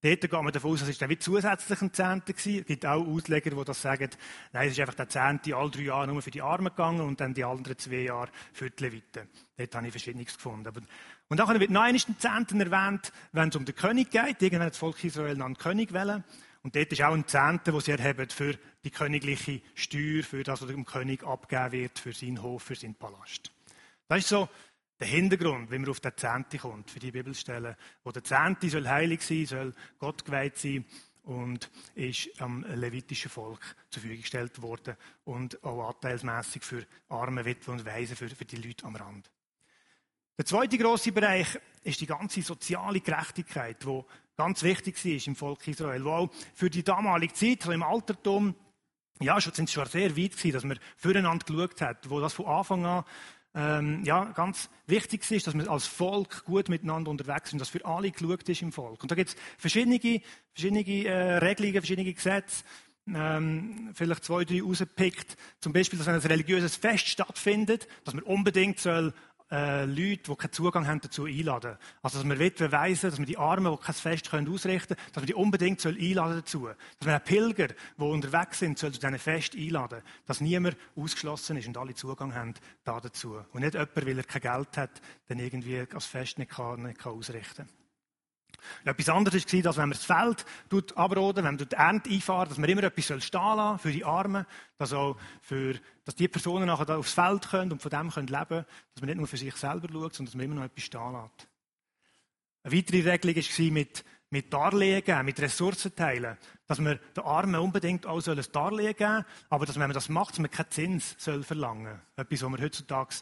Dort 0.05 0.21
geht 0.21 0.31
man 0.33 0.53
davon 0.53 0.71
aus, 0.71 0.83
es 0.83 0.89
ist 0.89 1.01
dann 1.01 1.09
wie 1.09 1.17
zusätzlich 1.17 1.81
ein 1.81 1.91
Zehnter 1.91 2.33
gewesen. 2.33 2.59
Es 2.59 2.67
gibt 2.67 2.85
auch 2.85 3.03
Ausleger, 3.07 3.49
die 3.49 3.63
das 3.63 3.81
sagen, 3.81 4.11
nein, 4.53 4.67
es 4.67 4.73
ist 4.73 4.79
einfach 4.79 4.93
der 4.93 5.09
Zehnte 5.09 5.55
alle 5.55 5.71
drei 5.71 5.81
Jahre 5.81 6.05
nur 6.05 6.21
für 6.21 6.29
die 6.29 6.43
Armen 6.43 6.67
gegangen 6.67 7.01
und 7.01 7.19
dann 7.19 7.33
die 7.33 7.43
anderen 7.43 7.75
zwei 7.79 8.03
Jahre 8.03 8.29
für 8.53 8.69
die 8.69 8.83
Leviten. 8.83 9.27
Dort 9.57 9.73
habe 9.73 9.87
ich 9.87 9.91
Verschiedenes 9.91 10.35
gefunden. 10.35 10.67
Aber 10.67 10.81
und 11.27 11.39
dann 11.39 11.59
wird 11.59 11.71
noch 11.71 11.81
ein 11.81 11.97
Zehnten 11.97 12.61
erwähnt, 12.61 13.11
wenn 13.31 13.49
es 13.49 13.55
um 13.55 13.65
den 13.65 13.73
König 13.73 14.11
geht. 14.11 14.43
Irgendwann 14.43 14.67
hat 14.67 14.73
das 14.73 14.77
Volk 14.77 15.03
Israel 15.03 15.41
einen 15.41 15.57
König 15.57 15.91
wählen. 15.91 16.23
Und 16.61 16.75
dort 16.75 16.91
ist 16.91 17.01
auch 17.01 17.13
ein 17.13 17.27
Zehnter, 17.27 17.71
den 17.71 17.81
sie 17.81 17.91
erheben 17.91 18.29
für 18.29 18.59
die 18.83 18.91
königliche 18.91 19.61
Steuer, 19.73 20.21
für 20.21 20.43
das, 20.43 20.61
was 20.61 20.67
dem 20.67 20.85
König 20.85 21.23
abgegeben 21.23 21.71
wird, 21.71 21.97
für 21.97 22.13
seinen 22.13 22.43
Hof, 22.43 22.61
für 22.61 22.75
seinen 22.75 22.93
Palast. 22.93 23.51
Das 24.07 24.19
ist 24.19 24.27
so 24.27 24.49
der 24.99 25.07
Hintergrund, 25.07 25.71
wie 25.71 25.79
man 25.79 25.89
auf 25.89 25.99
den 25.99 26.15
Zehnte 26.15 26.57
kommt, 26.57 26.89
für 26.89 26.99
die 26.99 27.11
Bibelstelle, 27.11 27.75
wo 28.03 28.11
der 28.11 28.23
Zehnte 28.23 28.69
soll 28.69 28.87
heilig 28.87 29.21
sein, 29.21 29.45
soll 29.45 29.73
Gott 29.99 30.23
geweiht 30.23 30.57
sein 30.57 30.85
und 31.23 31.69
ist 31.95 32.29
am 32.39 32.63
levitischen 32.63 33.31
Volk 33.31 33.75
zur 33.89 34.01
Verfügung 34.01 34.21
gestellt 34.21 34.61
worden 34.61 34.95
und 35.23 35.63
auch 35.63 35.89
anteilsmässig 35.89 36.63
für 36.63 36.85
arme 37.09 37.43
Witwen 37.45 37.79
und 37.79 37.85
Waisen, 37.85 38.15
für, 38.15 38.29
für 38.29 38.45
die 38.45 38.57
Leute 38.57 38.85
am 38.85 38.95
Rand. 38.95 39.29
Der 40.37 40.45
zweite 40.45 40.77
große 40.77 41.11
Bereich 41.11 41.47
ist 41.83 42.01
die 42.01 42.05
ganze 42.05 42.41
soziale 42.41 42.99
Gerechtigkeit, 42.99 43.83
die 43.83 44.03
ganz 44.37 44.63
wichtig 44.63 45.03
ist 45.05 45.27
im 45.27 45.35
Volk 45.35 45.67
Israel, 45.67 46.03
wo 46.03 46.09
auch 46.11 46.29
für 46.53 46.69
die 46.69 46.83
damalige 46.83 47.33
Zeit, 47.33 47.63
so 47.63 47.71
im 47.71 47.83
Altertum, 47.83 48.53
ja, 49.21 49.39
schon, 49.39 49.53
sind 49.53 49.69
schon 49.69 49.85
sehr 49.87 50.09
weit 50.17 50.31
gewesen, 50.31 50.51
dass 50.51 50.63
man 50.65 50.79
füreinander 50.97 51.45
geschaut 51.45 51.81
hat, 51.81 52.09
wo 52.09 52.19
das 52.19 52.33
von 52.33 52.45
Anfang 52.47 52.85
an 52.85 53.05
ähm, 53.55 54.03
ja, 54.03 54.25
ganz 54.25 54.69
wichtig 54.85 55.31
ist, 55.31 55.47
dass 55.47 55.53
man 55.53 55.67
als 55.69 55.87
Volk 55.87 56.43
gut 56.43 56.67
miteinander 56.67 57.09
unterwegs 57.09 57.47
ist 57.47 57.53
und 57.53 57.59
dass 57.59 57.69
für 57.69 57.85
alle 57.85 58.11
geschaut 58.11 58.47
ist 58.49 58.61
im 58.61 58.73
Volk. 58.73 59.01
Und 59.01 59.09
da 59.09 59.15
gibt 59.15 59.29
es 59.29 59.35
verschiedene, 59.57 60.21
verschiedene 60.53 61.05
äh, 61.05 61.37
Regelungen, 61.37 61.75
verschiedene 61.75 62.13
Gesetze, 62.13 62.65
ähm, 63.07 63.91
vielleicht 63.93 64.25
zwei, 64.25 64.43
drei 64.43 64.61
rausgepickt. 64.61 65.37
Zum 65.61 65.71
Beispiel, 65.71 65.97
dass 65.97 66.07
wenn 66.07 66.15
ein 66.15 66.21
religiöses 66.21 66.75
Fest 66.75 67.07
stattfindet, 67.07 67.87
dass 68.03 68.13
man 68.13 68.23
unbedingt 68.23 68.79
soll 68.79 69.13
äh, 69.55 69.85
Leute, 69.85 70.23
die 70.29 70.35
keinen 70.35 70.51
Zugang 70.51 70.87
haben, 70.87 71.01
dazu 71.01 71.25
einladen. 71.25 71.77
Also, 72.01 72.19
dass 72.19 72.27
wir 72.27 72.39
Witwen 72.39 72.71
dass 72.71 73.17
wir 73.19 73.25
die 73.25 73.37
Armen, 73.37 73.71
die 73.71 73.83
kein 73.83 73.95
Fest 73.95 74.29
können 74.29 74.51
ausrichten 74.51 74.95
können, 74.95 75.09
dass 75.13 75.23
wir 75.23 75.27
die 75.27 75.33
unbedingt 75.33 75.79
soll 75.79 75.97
einladen 75.97 76.37
dazu. 76.37 76.67
Dass 76.99 77.07
wir 77.07 77.15
auch 77.15 77.23
Pilger, 77.23 77.67
die 77.67 78.03
unterwegs 78.03 78.59
sind, 78.59 78.77
soll 78.77 78.91
zu 78.91 78.99
diesen 78.99 79.17
Fest 79.19 79.55
einladen. 79.55 80.01
Dass 80.25 80.41
niemand 80.41 80.77
ausgeschlossen 80.95 81.57
ist 81.57 81.67
und 81.67 81.77
alle 81.77 81.95
Zugang 81.95 82.33
haben 82.35 82.53
da 82.83 82.99
dazu. 82.99 83.39
Und 83.53 83.61
nicht 83.61 83.73
jemand, 83.73 83.95
weil 83.95 84.17
er 84.17 84.23
kein 84.23 84.41
Geld 84.41 84.77
hat, 84.77 85.01
dann 85.27 85.39
irgendwie 85.39 85.85
das 85.89 86.05
Fest 86.05 86.37
nicht, 86.37 86.51
kann, 86.51 86.83
nicht 86.83 86.99
kann 86.99 87.13
ausrichten 87.13 87.67
kann. 87.67 87.84
Etwas 88.83 89.09
anderes 89.09 89.53
war, 89.53 89.61
dass 89.61 89.77
wenn 89.77 89.89
man 89.89 89.97
das 89.97 90.05
Feld 90.05 90.45
abroden, 90.95 91.43
wenn 91.43 91.55
man 91.55 91.67
die 91.67 91.75
Ernte 91.75 92.09
einfahren, 92.09 92.49
dass 92.49 92.57
man 92.57 92.69
immer 92.69 92.83
etwas 92.83 93.23
stehen 93.23 93.41
lassen 93.41 93.79
für 93.79 93.91
die 93.91 94.05
Armen, 94.05 94.45
dass, 94.77 94.93
auch 94.93 95.17
für, 95.41 95.75
dass 96.03 96.15
die 96.15 96.27
Personen 96.27 96.67
nachher 96.67 96.97
aufs 96.97 97.13
Feld 97.13 97.49
können 97.49 97.71
und 97.71 97.81
von 97.81 97.91
dem 97.91 98.11
können 98.11 98.27
leben 98.27 98.45
können, 98.47 98.65
dass 98.93 99.01
man 99.01 99.07
nicht 99.07 99.17
nur 99.17 99.27
für 99.27 99.37
sich 99.37 99.55
selber 99.55 99.87
schaut, 99.91 100.13
sondern 100.13 100.25
dass 100.25 100.35
man 100.35 100.45
immer 100.45 100.55
noch 100.55 100.63
etwas 100.63 100.83
stehen 100.83 101.13
lässt. 101.13 101.47
Eine 102.63 102.77
weitere 102.77 103.11
Regelung 103.11 103.35
war 103.35 103.71
mit, 103.71 104.03
mit 104.31 104.51
Darlehen 104.51 105.25
mit 105.25 105.39
Ressourcen 105.39 105.95
teilen, 105.95 106.37
dass 106.67 106.79
man 106.79 106.99
den 107.15 107.23
Armen 107.23 107.55
unbedingt 107.55 108.07
auch 108.07 108.25
ein 108.27 108.45
Darlehen 108.51 108.95
geben 108.95 109.25
aber 109.49 109.65
dass, 109.65 109.75
wenn 109.75 109.83
man 109.83 109.93
das 109.93 110.09
macht, 110.09 110.31
dass 110.31 110.39
man 110.39 110.49
keinen 110.49 110.71
Zins 110.71 111.15
soll 111.19 111.43
verlangen 111.43 112.01
soll. 112.15 112.25
Etwas, 112.25 112.41
was 112.41 112.51
wir 112.51 112.65
heutzutage 112.65 113.15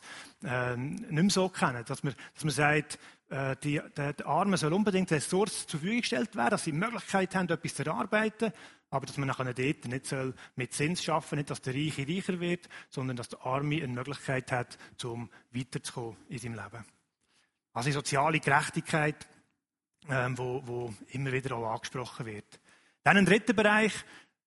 äh, 0.44 0.77
nicht 0.77 1.12
mehr 1.12 1.29
so 1.29 1.50
kennen. 1.50 1.84
Dass 1.86 2.03
man, 2.03 2.15
dass 2.34 2.44
man 2.44 2.53
sagt, 2.53 3.00
die, 3.63 3.82
der, 3.98 4.13
der 4.13 4.28
Armen 4.28 4.58
soll 4.58 4.74
unbedingt 4.74 5.12
Ressourcen 5.12 5.68
zur 5.68 5.80
Verfügung 5.80 6.02
gestellt 6.02 6.36
werden, 6.36 6.52
dass 6.52 6.66
sie 6.66 6.72
die 6.72 6.78
Möglichkeit 6.78 7.36
haben, 7.36 7.50
etwas 7.50 7.74
zu 7.75 7.84
erarbeiten, 7.84 8.54
aber 8.90 9.08
dass 9.08 9.18
man 9.18 9.28
nachher 9.28 9.54
dort 9.54 9.86
nicht 9.86 10.06
soll 10.06 10.36
mit 10.56 10.74
Zins 10.74 11.04
schaffen 11.04 11.38
nicht, 11.38 11.50
dass 11.50 11.62
der 11.62 11.74
Reiche 11.74 12.08
reicher 12.08 12.40
wird, 12.40 12.70
sondern 12.90 13.18
dass 13.18 13.30
der 13.30 13.44
Arme 13.44 13.78
eine 13.78 13.88
Möglichkeit 13.88 14.52
hat, 14.52 14.78
um 15.04 15.32
weiterzukommen 15.52 16.18
in 16.30 16.38
seinem 16.38 16.56
Leben. 16.56 16.86
Also 17.74 17.90
die 17.90 17.94
soziale 17.94 18.40
Gerechtigkeit, 18.40 19.28
ähm, 20.10 20.38
wo, 20.38 20.62
wo 20.66 20.94
immer 21.08 21.32
wieder 21.32 21.56
auch 21.56 21.72
angesprochen 21.72 22.28
wird. 22.28 22.60
Dann 23.04 23.18
ein 23.18 23.25
dritter 23.25 23.54
Bereich 23.54 23.94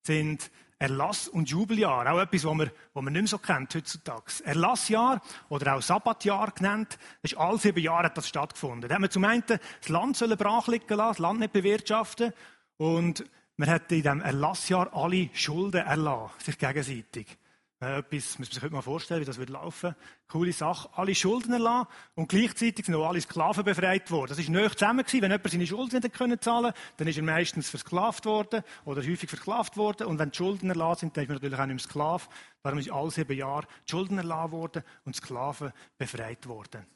sind 0.02 0.50
Erlass- 0.78 1.28
und 1.28 1.48
Jubeljahr, 1.48 2.12
auch 2.12 2.20
etwas, 2.20 2.44
was 2.44 2.54
man, 2.54 2.70
was 2.92 3.02
man 3.02 3.12
nicht 3.12 3.22
mehr 3.22 3.28
so 3.28 3.38
kennt 3.38 3.74
heutzutage. 3.74 4.44
Erlassjahr 4.44 5.22
oder 5.48 5.76
auch 5.76 5.82
Sabbatjahr 5.82 6.50
genannt, 6.50 6.98
das 7.22 7.32
ist 7.32 7.38
alle 7.38 7.58
sieben 7.58 7.82
Jahre 7.82 8.04
hat 8.04 8.18
das 8.18 8.28
stattgefunden. 8.28 8.88
Da 8.88 8.94
haben 8.94 9.02
wir 9.02 9.10
zum 9.10 9.24
einen 9.24 9.42
das 9.46 9.88
Land 9.88 10.16
sollen 10.16 10.36
brach 10.36 10.68
liegen 10.68 10.86
lassen, 10.88 11.08
das 11.08 11.18
Land 11.18 11.40
nicht 11.40 11.52
bewirtschaften 11.52 12.32
und 12.76 13.24
man 13.56 13.70
hat 13.70 13.90
in 13.90 14.02
diesem 14.02 14.20
Erlassjahr 14.20 14.94
alle 14.94 15.30
Schulden 15.32 15.86
erlassen, 15.86 16.34
sich 16.40 16.58
gegenseitig. 16.58 17.38
Äh, 17.78 18.02
muss 18.10 18.38
man 18.38 18.48
sich 18.48 18.70
mal 18.70 18.80
vorstellen, 18.80 19.20
wie 19.20 19.26
das 19.26 19.36
wird 19.36 19.50
laufen. 19.50 19.94
Coole 20.28 20.52
Sache. 20.54 20.88
Alle 20.94 21.14
Schulden 21.14 21.52
erlassen 21.52 21.88
und 22.14 22.30
gleichzeitig 22.30 22.86
sind 22.86 22.94
auch 22.94 23.06
alle 23.06 23.20
Sklaven 23.20 23.64
befreit 23.64 24.10
worden. 24.10 24.30
Das 24.30 24.38
ist 24.38 24.48
nöch 24.48 24.74
zusammen 24.76 25.04
gewesen. 25.04 25.20
Wenn 25.20 25.30
jemand 25.30 25.50
seine 25.50 25.66
Schulden 25.66 26.00
nicht 26.00 26.14
können 26.14 26.40
zahlen 26.40 26.72
dann 26.96 27.06
ist 27.06 27.18
er 27.18 27.22
meistens 27.22 27.68
versklavt 27.68 28.24
worden 28.24 28.62
oder 28.86 29.02
häufig 29.02 29.28
versklavt 29.28 29.76
worden. 29.76 30.06
Und 30.06 30.18
wenn 30.18 30.30
die 30.30 30.36
Schulden 30.38 30.70
erlassen 30.70 31.00
sind, 31.00 31.16
dann 31.18 31.24
ist 31.24 31.28
man 31.28 31.34
natürlich 31.36 31.58
auch 31.58 31.66
nicht 31.66 31.74
mehr 31.74 31.90
Sklav. 31.90 32.30
Darum 32.62 32.78
ist 32.78 32.90
alle 32.90 33.10
sieben 33.10 33.36
Jahre 33.36 33.66
die 33.86 33.90
Schulden 33.90 34.16
erlassen 34.16 34.52
worden 34.52 34.82
und 35.04 35.14
Sklaven 35.14 35.72
befreit 35.98 36.46
worden. 36.48 36.86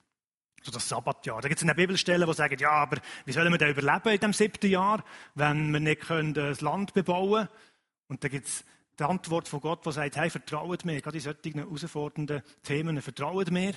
So 0.62 0.70
das 0.70 0.88
Sabbatjahr. 0.88 1.42
Da 1.42 1.48
gibt 1.48 1.60
es 1.60 1.62
eine 1.62 1.74
Bibelstelle, 1.74 2.24
die 2.24 2.34
sagen, 2.34 2.56
ja, 2.58 2.70
aber 2.70 2.98
wie 3.26 3.32
sollen 3.32 3.52
wir 3.52 3.58
denn 3.58 3.70
überleben 3.70 4.14
in 4.14 4.20
dem 4.20 4.32
siebten 4.32 4.70
Jahr, 4.70 5.04
wenn 5.34 5.72
wir 5.72 5.80
nicht 5.80 6.02
können 6.02 6.32
das 6.32 6.62
Land 6.62 6.94
bebauen 6.94 7.48
können? 7.48 7.60
Und 8.08 8.24
da 8.24 8.28
gibt 8.28 8.46
es 8.46 8.64
die 9.00 9.04
Antwort 9.04 9.48
von 9.48 9.60
Gott, 9.60 9.84
die 9.86 9.92
sagt, 9.92 10.16
hey, 10.16 10.28
vertraut 10.28 10.84
mir, 10.84 11.00
gerade 11.00 11.16
in 11.16 11.22
solchen 11.22 11.54
herausfordernden 11.54 12.42
Themen, 12.62 13.00
vertraut 13.00 13.50
mir. 13.50 13.72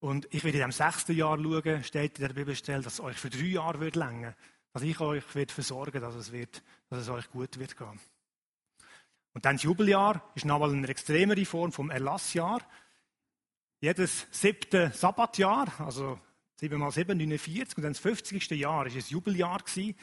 Und 0.00 0.26
ich 0.30 0.42
werde 0.42 0.58
in 0.58 0.64
dem 0.64 0.72
sechsten 0.72 1.14
Jahr 1.14 1.38
schauen, 1.38 1.84
steht 1.84 2.18
in 2.18 2.26
der 2.26 2.32
Bibelstelle, 2.32 2.82
dass 2.82 2.94
es 2.94 3.00
euch 3.00 3.16
für 3.16 3.30
drei 3.30 3.46
Jahre 3.46 3.80
wird 3.80 3.96
länger, 3.96 4.34
dass 4.72 4.82
ich 4.82 4.98
euch 5.00 5.34
wird 5.34 5.52
versorgen, 5.52 6.00
dass 6.00 6.14
es 6.14 6.32
wird, 6.32 6.62
dass 6.88 7.00
es 7.00 7.08
euch 7.10 7.28
gut 7.30 7.58
wird 7.58 7.76
gehen. 7.76 8.00
Und 9.34 9.44
dann 9.44 9.56
das 9.56 9.64
Jubeljahr 9.64 10.22
ist 10.34 10.46
nochmal 10.46 10.72
eine 10.72 10.88
extremere 10.88 11.44
Form 11.44 11.70
vom 11.70 11.90
Erlassjahr. 11.90 12.60
Jedes 13.80 14.26
siebte 14.30 14.90
Sabbatjahr, 14.94 15.68
also 15.78 16.18
7 16.56 16.78
mal 16.78 16.90
7, 16.90 17.18
49, 17.18 17.76
und 17.76 17.82
dann 17.82 17.92
das 17.92 18.00
50. 18.00 18.50
Jahr 18.52 18.86
ist 18.86 18.96
ein 18.96 19.04
Jubeljahr 19.08 19.58
gewesen. 19.58 19.94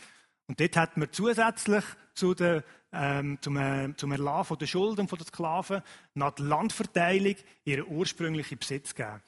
Und 0.48 0.60
dort 0.60 0.78
hat 0.78 0.98
man 0.98 1.12
zusätzlich 1.12 1.84
zu 2.16 2.34
der, 2.34 2.64
ähm, 2.92 3.38
zum, 3.42 3.58
äh, 3.58 3.94
zum 3.96 4.12
Erlass 4.12 4.50
der 4.60 4.68
Schulden 4.68 5.08
der 5.08 5.26
Sklaven 5.26 5.82
nach 6.14 6.32
der 6.32 6.46
Landverteilung 6.46 7.36
ihren 7.66 7.88
ursprünglichen 7.88 8.58
Besitz 8.58 8.96
gegeben. 8.96 9.22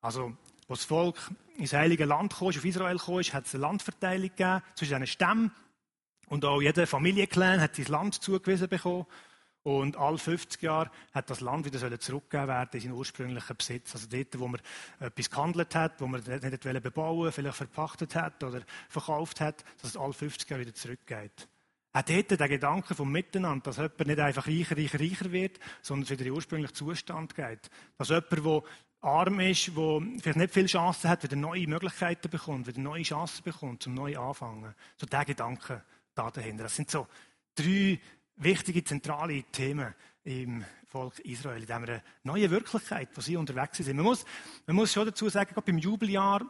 Also, 0.00 0.36
als 0.68 0.80
das 0.80 0.84
Volk 0.84 1.16
ins 1.56 1.72
Heilige 1.72 2.04
Land 2.04 2.36
kam, 2.36 2.48
auf 2.48 2.64
Israel 2.64 2.98
kam, 2.98 3.16
hat 3.16 3.46
es 3.46 3.54
eine 3.54 3.62
Landverteilung 3.62 4.28
gegeben 4.28 4.62
zwischen 4.74 4.94
diesen 4.94 5.06
Stämmen. 5.06 5.52
Und 6.26 6.44
auch 6.44 6.60
jeder 6.60 6.86
Familienclan 6.86 7.60
hat 7.60 7.76
sein 7.76 7.86
Land 7.86 8.14
zugewiesen 8.14 8.68
bekommen. 8.68 9.06
Und 9.62 9.96
alle 9.96 10.18
50 10.18 10.60
Jahre 10.60 10.90
hat 11.14 11.30
das 11.30 11.40
Land 11.40 11.64
wieder 11.64 11.98
zurückgegeben 11.98 12.48
werden 12.48 12.70
in 12.74 12.80
seinen 12.80 12.92
ursprünglichen 12.92 13.56
Besitz. 13.56 13.94
Also 13.94 14.08
dort, 14.10 14.38
wo 14.38 14.46
man 14.46 14.60
etwas 15.00 15.30
gehandelt 15.30 15.74
hat, 15.74 16.00
wo 16.02 16.06
man 16.06 16.22
nicht 16.22 16.82
bebauen 16.82 17.32
vielleicht 17.32 17.56
verpachtet 17.56 18.14
hat 18.14 18.44
oder 18.44 18.60
verkauft 18.90 19.40
hat, 19.40 19.64
dass 19.80 19.92
es 19.92 19.96
alle 19.96 20.12
50 20.12 20.50
Jahre 20.50 20.62
wieder 20.62 20.74
zurückgeht. 20.74 21.48
Auch 21.96 22.02
dort 22.02 22.30
der 22.32 22.48
Gedanke 22.48 22.92
vom 22.96 23.12
Miteinander, 23.12 23.62
dass 23.62 23.76
jemand 23.76 24.06
nicht 24.06 24.18
einfach 24.18 24.48
reicher, 24.48 24.76
reicher, 24.76 24.98
reicher 24.98 25.30
wird, 25.30 25.60
sondern 25.80 26.10
wieder 26.10 26.22
in 26.22 26.24
den 26.24 26.34
ursprünglichen 26.34 26.74
Zustand 26.74 27.36
geht. 27.36 27.70
Dass 27.96 28.08
jemand, 28.08 28.32
der 28.32 28.62
arm 29.00 29.38
ist, 29.38 29.68
der 29.68 30.02
vielleicht 30.20 30.36
nicht 30.36 30.52
viele 30.52 30.66
Chancen 30.66 31.08
hat, 31.08 31.22
wieder 31.22 31.36
neue 31.36 31.68
Möglichkeiten 31.68 32.28
bekommt, 32.28 32.66
wieder 32.66 32.80
neue 32.80 33.04
Chancen 33.04 33.44
bekommt, 33.44 33.84
zum 33.84 33.94
neu 33.94 34.18
anfangen. 34.18 34.74
So 34.96 35.06
der 35.06 35.24
Gedanke 35.24 35.84
da 36.16 36.32
dahinter. 36.32 36.64
Das 36.64 36.74
sind 36.74 36.90
so 36.90 37.06
drei 37.54 38.00
wichtige, 38.38 38.82
zentrale 38.82 39.44
Themen 39.44 39.94
im 40.24 40.64
Volk 40.88 41.20
Israel, 41.20 41.60
in 41.60 41.66
dieser 41.66 42.02
neuen 42.24 42.50
Wirklichkeit, 42.50 43.10
wo 43.14 43.20
sie 43.20 43.36
unterwegs 43.36 43.76
sind. 43.76 43.96
Man 43.96 44.04
muss, 44.04 44.24
man 44.66 44.74
muss 44.74 44.92
schon 44.92 45.06
dazu 45.06 45.28
sagen, 45.28 45.54
gerade 45.54 45.66
beim 45.66 45.78
Jubeljahr 45.78 46.44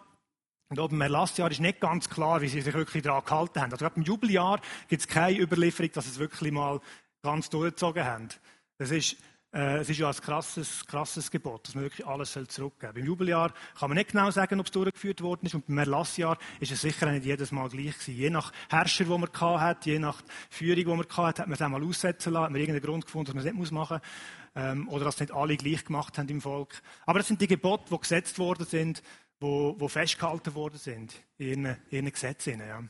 und 0.75 0.81
auch 0.81 0.89
beim 0.89 1.03
Erlassjahr 1.03 1.53
ist 1.53 1.61
nicht 1.61 1.81
ganz 1.81 2.11
klar, 2.11 2.41
wie 2.41 2.49
sie 2.49 2.61
sich 2.61 2.75
wirklich 2.75 3.05
daran 3.05 3.25
gehalten 3.25 3.61
haben. 3.61 3.71
Also 3.71 3.85
gerade 3.85 3.95
beim 3.95 4.03
Jubeljahr 4.03 4.61
gibt 4.89 5.03
es 5.03 5.07
keine 5.07 5.39
Überlieferung, 5.39 5.93
dass 5.93 6.07
sie 6.07 6.11
es 6.11 6.19
wirklich 6.19 6.51
mal 6.51 6.81
ganz 7.23 7.49
durchgezogen 7.49 8.05
haben. 8.05 8.29
Das 8.77 8.91
ist 8.91 9.17
äh, 9.55 9.79
es 9.79 9.89
ist 9.89 9.99
ja 9.99 10.09
ein 10.09 10.17
krasses, 10.17 10.85
krasses 10.85 11.31
Gebot, 11.31 11.69
dass 11.69 11.77
man 11.77 11.85
wirklich 11.85 12.05
alles 12.05 12.33
zurückgeben 12.33 12.81
soll. 12.81 12.93
Beim 12.93 13.05
Jubeljahr 13.05 13.55
kann 13.79 13.89
man 13.89 13.97
nicht 13.97 14.11
genau 14.11 14.29
sagen, 14.33 14.59
ob 14.59 14.67
es 14.67 14.73
durchgeführt 14.73 15.23
worden 15.23 15.47
ist. 15.47 15.55
Und 15.55 15.69
beim 15.69 15.79
Erlassjahr 15.79 16.39
ist 16.59 16.73
es 16.73 16.81
sicher 16.81 17.11
nicht 17.13 17.25
jedes 17.25 17.53
Mal 17.53 17.69
gleich 17.69 17.97
gewesen. 17.97 18.17
Je 18.17 18.31
nach 18.31 18.53
Herrscher, 18.69 19.05
den 19.05 19.21
man 19.21 19.61
hat, 19.61 19.87
je 19.87 20.01
nach 20.01 20.23
Führung, 20.51 20.77
die 20.77 20.85
man 20.87 21.07
hat, 21.09 21.39
hat 21.39 21.47
man 21.47 21.53
es 21.53 21.63
einmal 21.63 21.85
aussetzen 21.85 22.33
lassen, 22.33 22.45
hat 22.47 22.51
man 22.51 22.61
irgendeinen 22.61 22.85
Grund 22.85 23.05
gefunden, 23.07 23.27
dass 23.27 23.35
man 23.35 23.47
es 23.47 23.53
nicht 23.53 23.73
machen 23.73 24.01
muss. 24.01 24.11
Ähm, 24.57 24.89
oder 24.89 25.05
dass 25.05 25.21
nicht 25.21 25.33
alle 25.33 25.57
gleich 25.57 25.85
gemacht 25.85 26.19
haben 26.19 26.29
im 26.29 26.41
Volk. 26.41 26.83
Aber 27.07 27.21
das 27.21 27.29
sind 27.29 27.41
die 27.41 27.47
Gebote, 27.47 27.85
die 27.91 27.99
gesetzt 27.99 28.39
worden 28.41 28.67
sind, 28.67 29.03
die, 29.45 29.77
die 29.79 29.89
festgehalten 29.89 30.55
worden 30.55 30.79
sind 30.79 31.15
in 31.39 31.77
ihren, 31.91 32.11
Gesetzen. 32.11 32.61
Ja. 32.61 32.83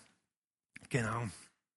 Genau. 0.88 1.24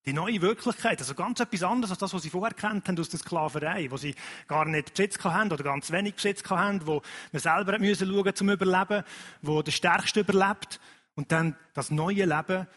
Die 0.05 0.13
neue 0.13 0.41
Wirklichkeit, 0.41 0.99
also 0.99 1.15
ganz 1.15 1.39
etwas 1.39 1.63
anderes 1.63 1.91
als 1.91 1.99
das, 1.99 2.13
was 2.13 2.23
sie 2.23 2.29
vorher 2.29 2.53
kennt 2.53 2.87
haben 2.87 2.97
aus 2.97 3.09
der 3.09 3.19
Sklaverei, 3.19 3.91
wo 3.91 3.97
sie 3.97 4.15
gar 4.47 4.65
nicht 4.65 4.93
Besitz 4.93 5.21
haben 5.23 5.51
oder 5.51 5.63
ganz 5.63 5.91
wenig 5.91 6.15
Besitz 6.15 6.49
haben, 6.49 6.85
wo 6.87 7.01
man 7.33 7.41
selber 7.41 7.77
müssen 7.77 8.07
schauen 8.07 8.35
zum 8.35 8.49
Überleben, 8.49 9.03
wo 9.41 9.61
der 9.61 9.71
Stärkste 9.71 10.21
überlebt 10.21 10.79
und 11.15 11.31
dann 11.31 11.57
das 11.73 11.91
neue 11.91 12.25
Leben 12.25 12.67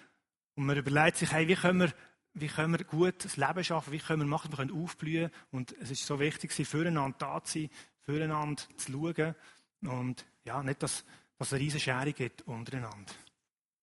und 0.56 0.66
man 0.66 0.76
überlegt 0.76 1.18
sich, 1.18 1.30
hey, 1.30 1.46
wie 1.46 1.54
können 1.54 1.80
wir 1.80 1.92
wie 2.32 2.46
können 2.46 2.78
wir 2.78 2.84
gut 2.84 3.24
das 3.24 3.36
Leben 3.36 3.64
schaffen, 3.64 3.92
wie 3.92 3.98
können 3.98 4.22
wir 4.22 4.26
machen, 4.26 4.52
wir 4.52 4.58
können 4.58 4.82
aufblühen 4.82 5.30
und 5.50 5.74
es 5.80 5.90
ist 5.90 6.06
so 6.06 6.20
wichtig, 6.20 6.52
füreinander 6.52 7.16
da 7.18 7.42
zu 7.42 7.58
sein, 7.60 7.70
füreinander 8.00 8.62
zu 8.76 8.92
schauen 8.92 9.34
und 9.82 10.24
ja, 10.44 10.62
nicht, 10.62 10.82
dass, 10.82 11.04
dass 11.40 11.48
es 11.48 11.54
eine 11.54 11.62
riesige 11.62 11.82
Schere 11.82 12.12
gibt 12.12 12.42
untereinander. 12.42 13.12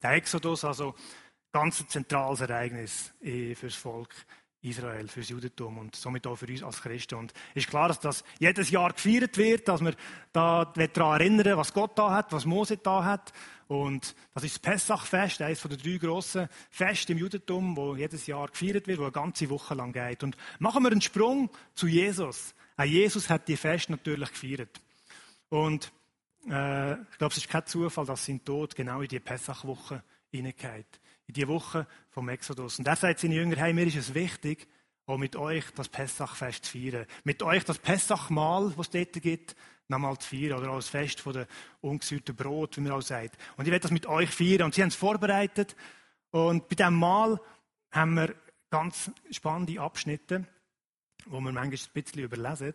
Der 0.04 0.12
Exodus, 0.12 0.64
also 0.64 0.94
ganz 1.52 1.82
ein 1.82 1.90
zentrales 1.90 2.40
Ereignis 2.42 3.12
für 3.20 3.56
das 3.66 3.74
Volk 3.74 4.14
Israel, 4.62 5.08
für 5.08 5.22
das 5.22 5.30
Judentum 5.30 5.80
und 5.80 5.96
somit 5.96 6.28
auch 6.28 6.36
für 6.36 6.46
uns 6.46 6.62
als 6.62 6.84
Christen. 6.84 7.16
Und 7.16 7.34
es 7.56 7.64
ist 7.64 7.70
klar, 7.70 7.88
dass 7.88 8.00
das 8.00 8.24
jedes 8.38 8.70
Jahr 8.70 8.94
gefeiert 8.94 9.40
wird, 9.40 9.68
dass 9.68 9.82
wir 9.82 9.96
da 10.34 10.66
daran 10.66 11.20
erinnern, 11.20 11.58
was 11.58 11.74
Gott 11.74 11.98
da 11.98 12.12
hat, 12.12 12.32
was 12.32 12.46
Mose 12.46 12.78
da 12.78 13.04
hat. 13.04 13.34
Und 13.68 14.14
das 14.36 14.44
ist 14.44 14.58
das 14.58 14.60
Pessachfest, 14.60 15.42
eines 15.42 15.62
der 15.64 15.78
drei 15.78 15.98
grossen 15.98 16.50
Feste 16.70 17.14
im 17.14 17.18
Judentum, 17.18 17.76
wo 17.76 17.96
jedes 17.96 18.28
Jahr 18.28 18.50
gefeiert 18.50 18.86
wird, 18.86 19.00
wo 19.00 19.04
eine 19.04 19.12
ganze 19.12 19.50
Woche 19.50 19.74
lang 19.74 19.94
geht. 19.94 20.22
Und 20.22 20.38
machen 20.60 20.84
wir 20.84 20.92
einen 20.92 21.02
Sprung 21.02 21.50
zu 21.74 21.88
Jesus. 21.88 22.54
Auch 22.76 22.84
Jesus 22.84 23.32
hat 23.32 23.48
die 23.48 23.58
Fest 23.58 23.90
natürlich 23.90 24.30
gefeiert. 24.30 24.80
Und 25.50 25.92
äh, 26.50 26.94
ich 26.94 27.18
glaube, 27.18 27.32
es 27.32 27.38
ist 27.38 27.50
kein 27.50 27.66
Zufall, 27.66 28.06
dass 28.06 28.26
sein 28.26 28.44
Tod 28.44 28.76
genau 28.76 29.02
in 29.02 29.08
die 29.08 29.20
Pessachwoche 29.20 30.04
hineingeht 30.30 31.00
in 31.28 31.34
die 31.34 31.48
Woche 31.48 31.86
vom 32.10 32.30
Exodus. 32.30 32.80
Und 32.80 32.88
er 32.88 32.96
sagt 32.96 33.20
seinen 33.20 33.34
Jüngern, 33.34 33.60
hey, 33.60 33.74
mir 33.74 33.86
ist 33.86 33.98
es 33.98 34.14
wichtig, 34.14 34.68
auch 35.06 35.18
mit 35.18 35.36
euch 35.36 35.66
das 35.76 35.90
Pessachfest 35.90 36.66
zu 36.66 36.72
feiern. 36.78 37.06
Mit 37.24 37.44
euch 37.44 37.64
das 37.64 37.80
Pessachmahl, 37.80 38.74
das 38.76 38.88
es 38.88 38.90
dort 38.90 39.22
gibt, 39.22 39.56
nochmal 39.88 40.18
zu 40.18 40.30
feiern. 40.30 40.60
Oder 40.60 40.72
auch 40.72 40.78
das 40.78 40.90
Fest 40.90 41.22
von 41.22 41.34
der 41.34 41.48
ungesäuerten 41.82 42.36
Brot, 42.36 42.78
wie 42.78 42.82
man 42.82 42.94
auch 42.94 43.02
sagt. 43.02 43.38
Und 43.58 43.66
ich 43.66 43.72
werde 43.72 43.84
das 43.84 43.92
mit 43.92 44.06
euch 44.06 44.30
feiern. 44.30 44.64
Und 44.64 44.76
sie 44.76 44.82
haben 44.82 44.90
es 44.90 44.96
vorbereitet. 44.96 45.76
Und 46.32 46.68
bei 46.68 46.76
diesem 46.76 46.96
Mahl 46.96 47.40
haben 47.92 48.16
wir 48.16 48.36
ganz 48.70 49.12
spannende 49.32 49.80
Abschnitte, 49.80 50.46
wo 51.26 51.40
wir 51.40 51.52
manchmal 51.52 51.66
ein 51.66 52.04
bisschen 52.04 52.24
überlesen. 52.24 52.74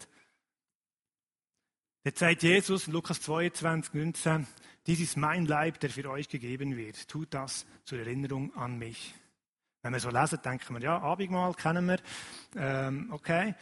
Jetzt 2.05 2.19
sagt 2.19 2.43
Jesus 2.43 2.89
in 2.89 2.95
Lukas 2.95 3.21
22, 3.21 3.95
19, 3.95 4.49
dies 4.89 4.99
ist 4.99 5.17
mein 5.17 5.47
Leib, 5.47 5.79
der 5.79 5.89
für 5.89 6.11
euch 6.11 6.29
gegeben 6.29 6.77
wird. 6.77 7.07
Tut 7.07 7.33
das 7.33 7.65
zur 7.85 8.01
Erinnerung 8.01 8.53
an 8.57 8.77
mich. 8.77 9.15
Wenn 9.83 9.93
wir 9.93 10.01
so 10.01 10.11
lesen, 10.11 10.41
denken 10.45 10.75
wir, 10.75 10.83
ja, 10.83 10.99
Abendmahl 10.99 11.55
kennen 11.55 11.87
wir, 11.87 12.01
ähm, 12.57 13.09
okay. 13.13 13.55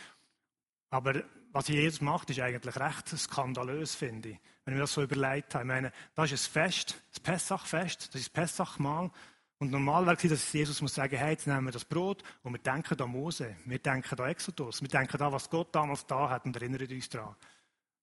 Aber 0.89 1.23
was 1.53 1.69
Jesus 1.69 2.01
macht, 2.01 2.31
ist 2.31 2.41
eigentlich 2.41 2.77
recht 2.77 3.09
skandalös, 3.09 3.95
finde 3.95 4.31
ich. 4.31 4.39
Wenn 4.65 4.73
wir 4.75 4.81
das 4.81 4.95
so 4.95 5.03
überlegt 5.03 5.55
haben. 5.55 5.69
Ich 5.69 5.75
meine, 5.75 5.93
das 6.15 6.33
ist 6.33 6.49
ein 6.49 6.53
Fest, 6.53 6.99
das 7.11 7.21
Pessachfest, 7.21 8.09
das 8.09 8.23
ist 8.23 8.29
das 8.29 8.31
Pessachmahl. 8.31 9.11
Und 9.59 9.71
normal 9.71 10.07
wäre 10.07 10.17
es, 10.17 10.23
dass 10.23 10.53
Jesus 10.55 10.81
muss 10.81 10.95
sagen, 10.95 11.19
hey, 11.19 11.33
jetzt 11.33 11.47
nehmen 11.47 11.67
wir 11.67 11.73
das 11.73 11.85
Brot 11.85 12.23
und 12.43 12.55
wir 12.55 12.61
denken 12.61 12.99
an 13.03 13.11
Mose, 13.11 13.57
wir 13.67 13.79
denken 13.79 14.19
an 14.19 14.31
Exodus, 14.31 14.81
wir 14.81 14.89
denken 14.89 15.21
an, 15.21 15.31
was 15.31 15.51
Gott 15.51 15.75
damals 15.75 16.07
da 16.07 16.31
hat 16.31 16.47
und 16.47 16.57
erinnern 16.57 16.87
uns 16.91 17.11
daran. 17.11 17.37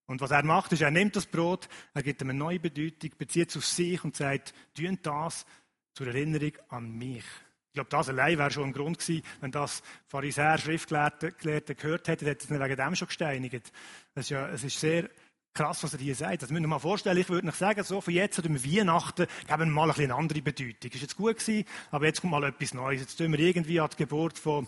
Und 0.08 0.22
was 0.22 0.32
er 0.32 0.44
macht, 0.44 0.72
ist, 0.72 0.82
er 0.82 0.92
nimmt 0.92 1.16
das 1.16 1.26
Brot, 1.26 1.68
er 1.94 2.02
gibt 2.02 2.22
ihm 2.22 2.30
eine 2.30 2.40
neue 2.40 2.60
Bedeutung, 2.60 3.12
bezieht 3.18 3.50
es 3.50 3.58
auf 3.58 3.66
sich 3.66 4.04
und 4.04 4.16
sagt, 4.16 4.54
tun 4.74 4.98
das 5.04 5.46
zur 5.94 6.08
Erinnerung 6.08 6.54
an 6.70 6.98
mich. 6.98 7.26
Ich 7.68 7.74
glaube, 7.74 7.90
das 7.90 8.10
allein 8.10 8.38
wäre 8.38 8.50
schon 8.50 8.70
ein 8.70 8.74
Grund 8.74 8.98
gewesen, 8.98 9.22
wenn 9.42 9.52
das 9.52 9.84
Pharisäer, 10.08 10.58
Schriftgelehrte 10.58 11.76
gehört 11.76 12.08
hätten, 12.08 12.26
hätte 12.26 12.46
es 12.46 12.50
wegen 12.50 12.76
dem 12.76 12.96
schon 12.96 13.08
gesteinigt. 13.08 13.72
Das 14.16 14.26
ist 14.26 14.30
ja, 14.30 14.48
es 14.48 14.64
ist 14.64 14.80
sehr 14.80 15.10
krass, 15.54 15.84
was 15.84 15.94
er 15.94 16.00
hier 16.00 16.16
sagt. 16.16 16.44
Das 16.44 16.50
müssen 16.50 16.64
wir 16.64 16.70
mal 16.70 16.80
vorstellen. 16.80 17.18
Ich 17.18 17.30
würde 17.30 17.48
nicht 17.48 17.58
sagen, 17.58 17.84
so 17.84 18.00
von 18.00 18.14
jetzt 18.14 18.40
oder 18.40 18.50
Weihnachten 18.50 19.28
geben 19.48 19.60
wir 19.60 19.66
mal 19.66 19.92
ein 19.92 20.00
eine 20.00 20.16
andere 20.16 20.42
Bedeutung. 20.42 20.92
Ist 20.92 21.02
jetzt 21.02 21.18
gut 21.18 21.38
gewesen, 21.38 21.66
aber 21.92 22.06
jetzt 22.06 22.22
kommt 22.22 22.32
mal 22.32 22.44
etwas 22.44 22.74
Neues. 22.74 23.02
Jetzt 23.02 23.18
tun 23.18 23.32
wir 23.32 23.40
irgendwie 23.40 23.80
an 23.80 23.90
die 23.92 23.98
Geburt 23.98 24.38
von, 24.38 24.68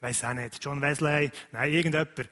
weiß 0.00 0.24
auch 0.24 0.34
nicht, 0.34 0.62
John 0.62 0.82
Wesley, 0.82 1.30
nein, 1.52 1.72
irgendjemand 1.72 2.28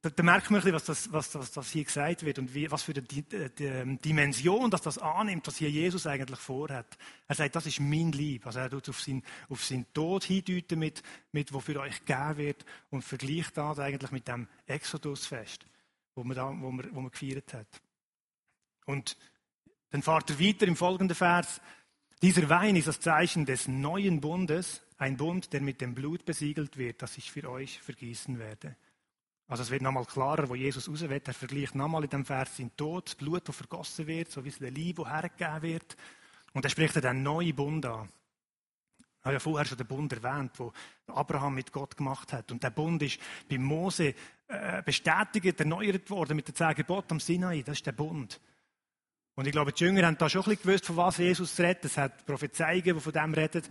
da, 0.00 0.10
da 0.10 0.22
merkt 0.22 0.50
man 0.50 0.62
was 0.72 0.84
das, 0.84 1.12
was, 1.12 1.34
was 1.34 1.50
das 1.50 1.70
hier 1.72 1.84
gesagt 1.84 2.24
wird 2.24 2.38
und 2.38 2.54
wie, 2.54 2.70
was 2.70 2.84
für 2.84 2.92
eine 2.92 3.02
die, 3.02 3.22
die 3.22 3.98
Dimension, 3.98 4.70
dass 4.70 4.82
das 4.82 4.98
annimmt, 4.98 5.46
was 5.46 5.56
hier 5.56 5.70
Jesus 5.70 6.06
eigentlich 6.06 6.38
vorhat. 6.38 6.96
Er 7.26 7.34
sagt, 7.34 7.56
das 7.56 7.66
ist 7.66 7.80
mein 7.80 8.12
Lieb. 8.12 8.46
Also 8.46 8.60
er 8.60 8.70
tut 8.70 8.88
auf 8.88 9.00
seinen, 9.00 9.24
auf 9.48 9.64
seinen 9.64 9.92
Tod 9.92 10.22
hindeuten 10.22 10.78
mit, 10.78 11.02
mit, 11.32 11.52
wo 11.52 11.58
für 11.58 11.80
euch 11.80 12.04
gegeben 12.04 12.36
wird 12.36 12.64
und 12.90 13.02
vergleicht 13.02 13.56
das 13.56 13.80
eigentlich 13.80 14.12
mit 14.12 14.28
dem 14.28 14.46
Exodusfest, 14.66 15.66
wo 16.14 16.22
man, 16.22 16.36
da, 16.36 16.46
wo 16.48 16.70
man, 16.70 16.94
wo 16.94 17.00
man 17.00 17.10
gefeiert 17.10 17.52
hat. 17.54 17.82
Und 18.86 19.16
dann 19.90 20.02
fahrt 20.02 20.30
er 20.30 20.38
weiter 20.38 20.68
im 20.68 20.76
folgenden 20.76 21.16
Vers. 21.16 21.60
Dieser 22.22 22.48
Wein 22.48 22.76
ist 22.76 22.86
das 22.86 23.00
Zeichen 23.00 23.46
des 23.46 23.66
neuen 23.66 24.20
Bundes, 24.20 24.82
ein 24.96 25.16
Bund, 25.16 25.52
der 25.52 25.60
mit 25.60 25.80
dem 25.80 25.94
Blut 25.94 26.24
besiegelt 26.24 26.78
wird, 26.78 27.02
das 27.02 27.18
ich 27.18 27.32
für 27.32 27.50
euch 27.50 27.80
vergießen 27.80 28.38
werde. 28.38 28.76
Also 29.48 29.62
es 29.62 29.70
wird 29.70 29.80
nochmal 29.80 30.04
klarer, 30.04 30.48
wo 30.48 30.54
Jesus 30.54 30.88
raus 30.88 31.00
will. 31.00 31.22
Er 31.24 31.34
vergleicht 31.34 31.74
nochmal 31.74 32.04
in 32.04 32.10
dem 32.10 32.24
Vers 32.26 32.56
sein 32.56 32.70
Tod, 32.76 33.06
das 33.06 33.14
Blut, 33.14 33.48
das 33.48 33.56
vergossen 33.56 34.06
wird, 34.06 34.30
so 34.30 34.44
wie 34.44 34.50
es 34.50 34.60
Liebe, 34.60 35.02
das 35.02 35.12
hergegeben 35.12 35.62
wird. 35.62 35.96
Und 36.52 36.64
er 36.64 36.70
spricht 36.70 37.02
dann 37.02 37.22
neuen 37.22 37.56
Bund 37.56 37.86
an. 37.86 38.10
Ich 39.20 39.24
habe 39.24 39.34
ja 39.34 39.40
vorher 39.40 39.64
schon 39.64 39.78
den 39.78 39.86
Bund 39.86 40.12
erwähnt, 40.12 40.52
wo 40.58 40.72
Abraham 41.06 41.54
mit 41.54 41.72
Gott 41.72 41.96
gemacht 41.96 42.32
hat. 42.32 42.52
Und 42.52 42.62
der 42.62 42.70
Bund 42.70 43.02
ist 43.02 43.18
bei 43.48 43.58
Mose 43.58 44.14
äh, 44.48 44.82
bestätigt, 44.82 45.58
erneuert 45.58 46.08
worden 46.10 46.36
mit 46.36 46.48
den 46.48 46.54
zehn 46.54 46.74
Geboten 46.74 47.14
am 47.14 47.20
Sinai. 47.20 47.62
Das 47.62 47.78
ist 47.78 47.86
der 47.86 47.92
Bund. 47.92 48.40
Und 49.34 49.46
ich 49.46 49.52
glaube, 49.52 49.72
die 49.72 49.84
Jünger 49.84 50.06
haben 50.06 50.18
da 50.18 50.28
schon 50.28 50.42
ein 50.42 50.44
bisschen 50.50 50.62
gewusst, 50.62 50.86
von 50.86 50.96
was 50.96 51.18
Jesus 51.18 51.58
redet. 51.58 51.84
Es 51.86 51.96
hat 51.96 52.26
Prophezeiungen, 52.26 52.94
die 52.94 53.00
von 53.00 53.12
dem 53.12 53.34
reden. 53.34 53.62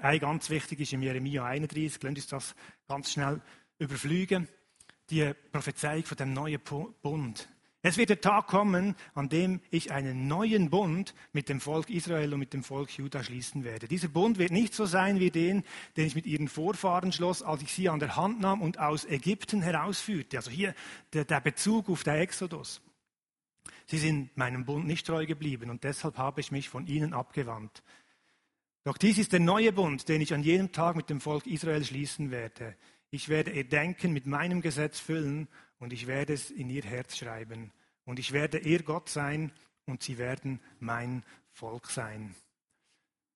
Ein 0.00 0.18
ganz 0.18 0.48
wichtig 0.50 0.80
ist 0.80 0.92
im 0.92 1.02
Jeremia 1.02 1.44
31. 1.44 2.02
Lasst 2.02 2.16
uns 2.16 2.26
das 2.26 2.54
ganz 2.88 3.12
schnell 3.12 3.40
überfliegen. 3.78 4.48
Die 5.10 5.32
Prophezeiung 5.52 6.04
von 6.04 6.16
dem 6.16 6.32
neuen 6.32 6.60
Bund. 7.02 7.48
Es 7.82 7.96
wird 7.96 8.10
der 8.10 8.20
Tag 8.20 8.48
kommen, 8.48 8.96
an 9.14 9.28
dem 9.28 9.60
ich 9.70 9.92
einen 9.92 10.26
neuen 10.26 10.70
Bund 10.70 11.14
mit 11.32 11.48
dem 11.48 11.60
Volk 11.60 11.88
Israel 11.88 12.32
und 12.32 12.40
mit 12.40 12.52
dem 12.52 12.64
Volk 12.64 12.90
Juda 12.90 13.22
schließen 13.22 13.62
werde. 13.62 13.86
Dieser 13.86 14.08
Bund 14.08 14.38
wird 14.38 14.50
nicht 14.50 14.74
so 14.74 14.86
sein 14.86 15.20
wie 15.20 15.30
den, 15.30 15.62
den 15.96 16.06
ich 16.08 16.16
mit 16.16 16.26
ihren 16.26 16.48
Vorfahren 16.48 17.12
schloss, 17.12 17.44
als 17.44 17.62
ich 17.62 17.72
sie 17.72 17.88
an 17.88 18.00
der 18.00 18.16
Hand 18.16 18.40
nahm 18.40 18.60
und 18.60 18.80
aus 18.80 19.04
Ägypten 19.04 19.62
herausführte. 19.62 20.38
Also 20.38 20.50
hier 20.50 20.74
der, 21.12 21.24
der 21.24 21.40
Bezug 21.40 21.88
auf 21.88 22.02
den 22.02 22.16
Exodus. 22.16 22.80
Sie 23.86 23.98
sind 23.98 24.36
meinem 24.36 24.64
Bund 24.64 24.84
nicht 24.84 25.06
treu 25.06 25.24
geblieben 25.24 25.70
und 25.70 25.84
deshalb 25.84 26.18
habe 26.18 26.40
ich 26.40 26.50
mich 26.50 26.68
von 26.68 26.88
ihnen 26.88 27.14
abgewandt. 27.14 27.84
Doch 28.82 28.98
dies 28.98 29.18
ist 29.18 29.32
der 29.32 29.40
neue 29.40 29.72
Bund, 29.72 30.08
den 30.08 30.20
ich 30.20 30.34
an 30.34 30.42
jenem 30.42 30.72
Tag 30.72 30.96
mit 30.96 31.08
dem 31.08 31.20
Volk 31.20 31.46
Israel 31.46 31.84
schließen 31.84 32.32
werde. 32.32 32.74
Ich 33.10 33.28
werde 33.28 33.52
ihr 33.52 33.64
Denken 33.64 34.12
mit 34.12 34.26
meinem 34.26 34.60
Gesetz 34.60 35.00
füllen 35.00 35.48
und 35.78 35.92
ich 35.92 36.06
werde 36.06 36.32
es 36.32 36.50
in 36.50 36.70
ihr 36.70 36.84
Herz 36.84 37.16
schreiben. 37.16 37.72
Und 38.04 38.18
ich 38.18 38.32
werde 38.32 38.58
ihr 38.58 38.82
Gott 38.82 39.08
sein 39.08 39.52
und 39.84 40.02
sie 40.02 40.18
werden 40.18 40.60
mein 40.80 41.22
Volk 41.52 41.88
sein. 41.88 42.34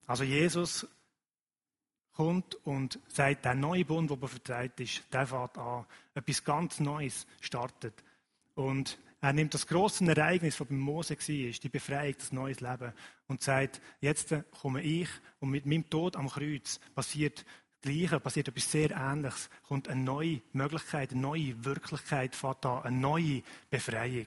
Also 0.06 0.24
Jesus 0.24 0.86
kommt 2.12 2.54
und 2.66 2.98
sagt, 3.08 3.44
der 3.44 3.54
neue 3.54 3.84
Bund, 3.84 4.10
der 4.10 4.28
vertreibt 4.28 4.80
ist, 4.80 5.02
der 5.12 5.26
fährt 5.26 5.56
an. 5.56 5.86
Etwas 6.14 6.44
ganz 6.44 6.80
Neues 6.80 7.26
startet. 7.40 7.94
Und 8.54 8.98
er 9.22 9.32
nimmt 9.32 9.54
das 9.54 9.66
große 9.66 10.04
Ereignis, 10.06 10.56
das 10.56 10.66
bei 10.66 10.74
Mose 10.74 11.14
war, 11.14 11.52
die 11.52 11.68
Befreiung, 11.68 12.14
das 12.18 12.32
neues 12.32 12.60
Leben, 12.60 12.92
und 13.28 13.42
sagt, 13.42 13.80
jetzt 14.00 14.34
komme 14.50 14.82
ich 14.82 15.08
und 15.40 15.50
mit 15.50 15.66
meinem 15.66 15.88
Tod 15.88 16.16
am 16.16 16.28
Kreuz 16.28 16.80
passiert 16.94 17.44
Gleiche, 17.82 18.20
passiert 18.20 18.48
etwas 18.48 18.70
sehr 18.70 18.90
Ähnliches, 18.90 19.50
kommt 19.66 19.88
eine 19.88 20.02
neue 20.02 20.42
Möglichkeit, 20.52 21.12
eine 21.12 21.20
neue 21.20 21.64
Wirklichkeit 21.64 22.36
fährt 22.36 22.64
da, 22.64 22.80
eine 22.80 22.96
neue 22.96 23.42
Befreiung. 23.70 24.26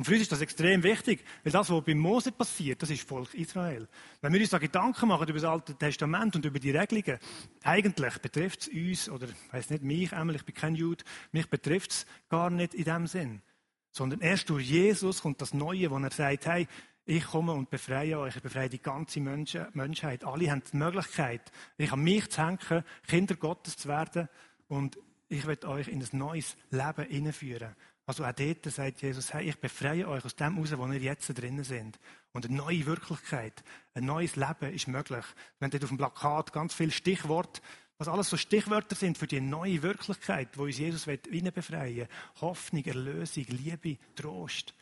Und 0.00 0.04
für 0.04 0.12
uns 0.12 0.22
ist 0.22 0.32
das 0.32 0.40
extrem 0.40 0.82
wichtig, 0.82 1.22
weil 1.44 1.52
das, 1.52 1.68
was 1.68 1.84
bei 1.84 1.94
Mose 1.94 2.32
passiert, 2.32 2.80
das 2.80 2.88
ist 2.88 3.06
Volk 3.06 3.34
Israel. 3.34 3.86
Wenn 4.22 4.32
wir 4.32 4.40
uns 4.40 4.48
da 4.48 4.56
Gedanken 4.56 5.08
machen 5.08 5.28
über 5.28 5.38
das 5.38 5.44
Alte 5.44 5.74
Testament 5.74 6.34
und 6.36 6.44
über 6.46 6.58
die 6.58 6.70
Regelungen, 6.70 7.18
eigentlich 7.62 8.18
betrifft 8.18 8.62
es 8.62 8.68
uns, 8.68 9.10
oder 9.10 9.28
ich 9.28 9.52
weiß 9.52 9.68
nicht 9.68 9.82
mich, 9.82 10.14
einmal, 10.14 10.36
ich 10.36 10.44
bin 10.46 10.54
kein 10.54 10.74
Jude, 10.74 11.04
mich 11.32 11.50
betrifft 11.50 11.90
es 11.90 12.06
gar 12.30 12.48
nicht 12.48 12.72
in 12.72 12.84
dem 12.84 13.06
Sinn. 13.06 13.42
Sondern 13.90 14.20
erst 14.20 14.48
durch 14.48 14.70
Jesus 14.70 15.20
kommt 15.20 15.42
das 15.42 15.52
Neue, 15.52 15.90
wo 15.90 15.98
er 15.98 16.10
sagt, 16.10 16.46
hey, 16.46 16.66
ich 17.10 17.24
komme 17.24 17.52
und 17.52 17.70
befreie 17.70 18.20
euch, 18.20 18.36
ich 18.36 18.42
befreie 18.42 18.68
die 18.68 18.80
ganze 18.80 19.18
Menschheit. 19.18 20.22
Alle 20.22 20.48
haben 20.48 20.62
die 20.72 20.76
Möglichkeit, 20.76 21.50
ich 21.76 21.90
an 21.90 22.04
mich 22.04 22.30
zu 22.30 22.46
hängen, 22.46 22.84
Kinder 23.08 23.34
Gottes 23.34 23.76
zu 23.76 23.88
werden 23.88 24.28
und 24.68 24.96
ich 25.28 25.44
werde 25.44 25.68
euch 25.68 25.88
in 25.88 26.00
ein 26.00 26.08
neues 26.12 26.56
Leben 26.70 27.04
hineinführen. 27.08 27.74
Also 28.06 28.24
auch 28.24 28.32
dort 28.32 28.64
sagt 28.64 29.02
Jesus, 29.02 29.34
hey, 29.34 29.48
ich 29.48 29.58
befreie 29.58 30.06
euch 30.06 30.24
aus 30.24 30.36
dem 30.36 30.54
heraus, 30.54 30.78
wo 30.78 30.86
ihr 30.86 31.00
jetzt 31.00 31.36
drinnen 31.36 31.64
sind. 31.64 31.98
Und 32.32 32.46
eine 32.46 32.56
neue 32.56 32.86
Wirklichkeit, 32.86 33.64
ein 33.94 34.04
neues 34.04 34.36
Leben 34.36 34.72
ist 34.72 34.86
möglich. 34.86 35.24
Wenn 35.58 35.70
dort 35.70 35.82
auf 35.82 35.90
dem 35.90 35.98
Plakat 35.98 36.52
ganz 36.52 36.74
viele 36.74 36.92
Stichworte, 36.92 37.60
was 37.98 38.06
alles 38.06 38.30
so 38.30 38.36
Stichwörter 38.36 38.94
sind 38.94 39.18
für 39.18 39.26
die 39.26 39.40
neue 39.40 39.82
Wirklichkeit, 39.82 40.56
wo 40.56 40.62
uns 40.62 40.78
Jesus 40.78 41.06
befreien 41.06 41.96
will. 41.96 42.08
Hoffnung, 42.40 42.84
Erlösung, 42.84 43.46
Liebe, 43.48 43.98
Trost. 44.14 44.74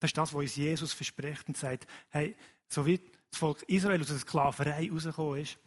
Das 0.00 0.08
ist 0.10 0.18
das, 0.18 0.34
was 0.34 0.40
uns 0.40 0.56
Jesus 0.56 0.92
verspricht 0.92 1.48
und 1.48 1.56
sagt, 1.56 1.86
hey, 2.10 2.36
so 2.68 2.84
wie 2.86 3.00
das 3.30 3.38
Volk 3.38 3.62
Israel 3.64 4.00
aus 4.00 4.08
der 4.08 4.18
Sklaverei 4.18 4.90
rausgekommen 4.90 5.40
ist, 5.40 5.58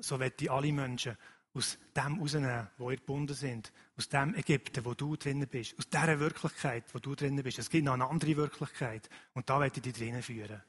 so 0.00 0.20
wird 0.20 0.40
die 0.40 0.50
alle 0.50 0.72
Menschen 0.72 1.16
aus 1.54 1.78
dem 1.96 2.20
rausnehmen, 2.20 2.68
wo 2.78 2.90
ihr 2.90 2.98
gebunden 2.98 3.34
sind. 3.34 3.72
Aus 3.96 4.08
dem 4.08 4.34
Ägypten, 4.34 4.84
wo 4.84 4.94
du 4.94 5.16
drinnen 5.16 5.48
bist. 5.48 5.76
Aus 5.78 5.88
dieser 5.88 6.20
Wirklichkeit, 6.20 6.84
wo 6.92 6.98
du 6.98 7.14
drinnen 7.14 7.42
bist. 7.42 7.58
Es 7.58 7.70
gibt 7.70 7.84
noch 7.84 7.94
eine 7.94 8.08
andere 8.08 8.36
Wirklichkeit. 8.36 9.08
Und 9.34 9.50
da 9.50 9.58
werde 9.60 9.76
ich 9.76 9.82
dich 9.82 9.94
drinnen 9.94 10.22
führen. 10.22 10.62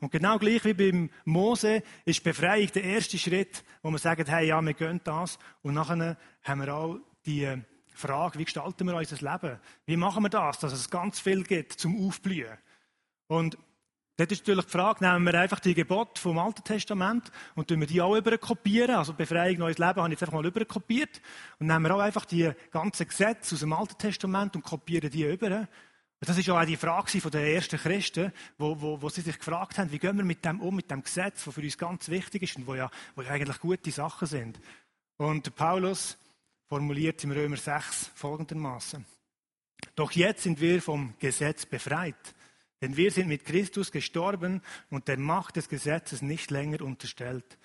Und 0.00 0.10
genau 0.10 0.38
gleich 0.38 0.64
wie 0.64 0.74
beim 0.74 1.10
Mose 1.24 1.82
ist 2.04 2.24
Befreiung 2.24 2.72
der 2.72 2.84
erste 2.84 3.18
Schritt, 3.18 3.62
wo 3.82 3.90
man 3.90 3.98
sagt, 3.98 4.28
hey, 4.28 4.48
ja, 4.48 4.60
wir 4.60 4.74
gehen 4.74 5.00
das. 5.04 5.38
Und 5.62 5.74
nachher 5.74 6.16
haben 6.42 6.60
wir 6.60 6.74
auch 6.74 6.98
die 7.26 7.62
Frage, 7.94 8.38
wie 8.38 8.44
gestalten 8.44 8.86
wir 8.86 8.96
unser 8.96 9.16
Leben? 9.16 9.58
Wie 9.86 9.96
machen 9.96 10.22
wir 10.22 10.30
das, 10.30 10.58
dass 10.58 10.72
es 10.72 10.90
ganz 10.90 11.20
viel 11.20 11.44
gibt 11.44 11.72
zum 11.72 12.06
Aufblühen? 12.06 12.58
Und 13.26 13.58
Dort 14.16 14.30
ist 14.30 14.42
natürlich 14.42 14.66
die 14.66 14.70
Frage, 14.70 15.04
nehmen 15.04 15.24
wir 15.26 15.40
einfach 15.40 15.58
die 15.58 15.74
Gebote 15.74 16.20
vom 16.20 16.38
Alten 16.38 16.62
Testament 16.62 17.32
und 17.56 17.66
tun 17.66 17.80
wir 17.80 17.88
die 17.88 18.00
auch 18.00 18.14
überkopieren? 18.14 18.94
Also 18.94 19.12
Befreiung, 19.12 19.58
neues 19.58 19.78
Leben 19.78 19.96
habe 19.96 20.06
ich 20.06 20.12
jetzt 20.12 20.22
einfach 20.22 20.34
mal 20.34 20.46
überkopiert. 20.46 21.20
Und 21.58 21.66
nehmen 21.66 21.84
wir 21.84 21.96
auch 21.96 22.00
einfach 22.00 22.24
die 22.24 22.52
ganzen 22.70 23.08
Gesetze 23.08 23.56
aus 23.56 23.60
dem 23.60 23.72
Alten 23.72 23.98
Testament 23.98 24.54
und 24.54 24.62
kopieren 24.62 25.10
die 25.10 25.24
über. 25.24 25.66
Das 26.20 26.38
ist 26.38 26.48
auch 26.48 26.64
die 26.64 26.76
Frage 26.76 27.18
der 27.28 27.54
ersten 27.54 27.76
Christen, 27.76 28.32
wo, 28.56 28.80
wo, 28.80 29.02
wo 29.02 29.08
sie 29.08 29.20
sich 29.20 29.36
gefragt 29.36 29.78
haben, 29.78 29.90
wie 29.90 29.98
gehen 29.98 30.16
wir 30.16 30.24
mit 30.24 30.44
dem 30.44 30.60
um, 30.60 30.76
mit 30.76 30.92
dem 30.92 31.02
Gesetz, 31.02 31.44
das 31.44 31.52
für 31.52 31.60
uns 31.60 31.76
ganz 31.76 32.08
wichtig 32.08 32.44
ist 32.44 32.56
und 32.56 32.68
wo 32.68 32.76
ja, 32.76 32.90
wo 33.16 33.22
ja 33.22 33.30
eigentlich 33.30 33.58
gute 33.58 33.90
Sachen 33.90 34.28
sind. 34.28 34.60
Und 35.16 35.54
Paulus 35.56 36.16
formuliert 36.68 37.22
im 37.24 37.32
Römer 37.32 37.56
6 37.56 38.10
folgendermaßen. 38.14 39.04
Doch 39.94 40.12
jetzt 40.12 40.42
sind 40.42 40.60
wir 40.60 40.80
vom 40.82 41.14
Gesetz 41.18 41.66
befreit, 41.66 42.34
denn 42.80 42.96
wir 42.96 43.10
sind 43.10 43.28
mit 43.28 43.44
Christus 43.44 43.92
gestorben 43.92 44.62
und 44.90 45.08
der 45.08 45.18
Macht 45.18 45.56
des 45.56 45.68
Gesetzes 45.68 46.22
nicht 46.22 46.50
länger 46.50 46.82
unterstellt. 46.82 47.58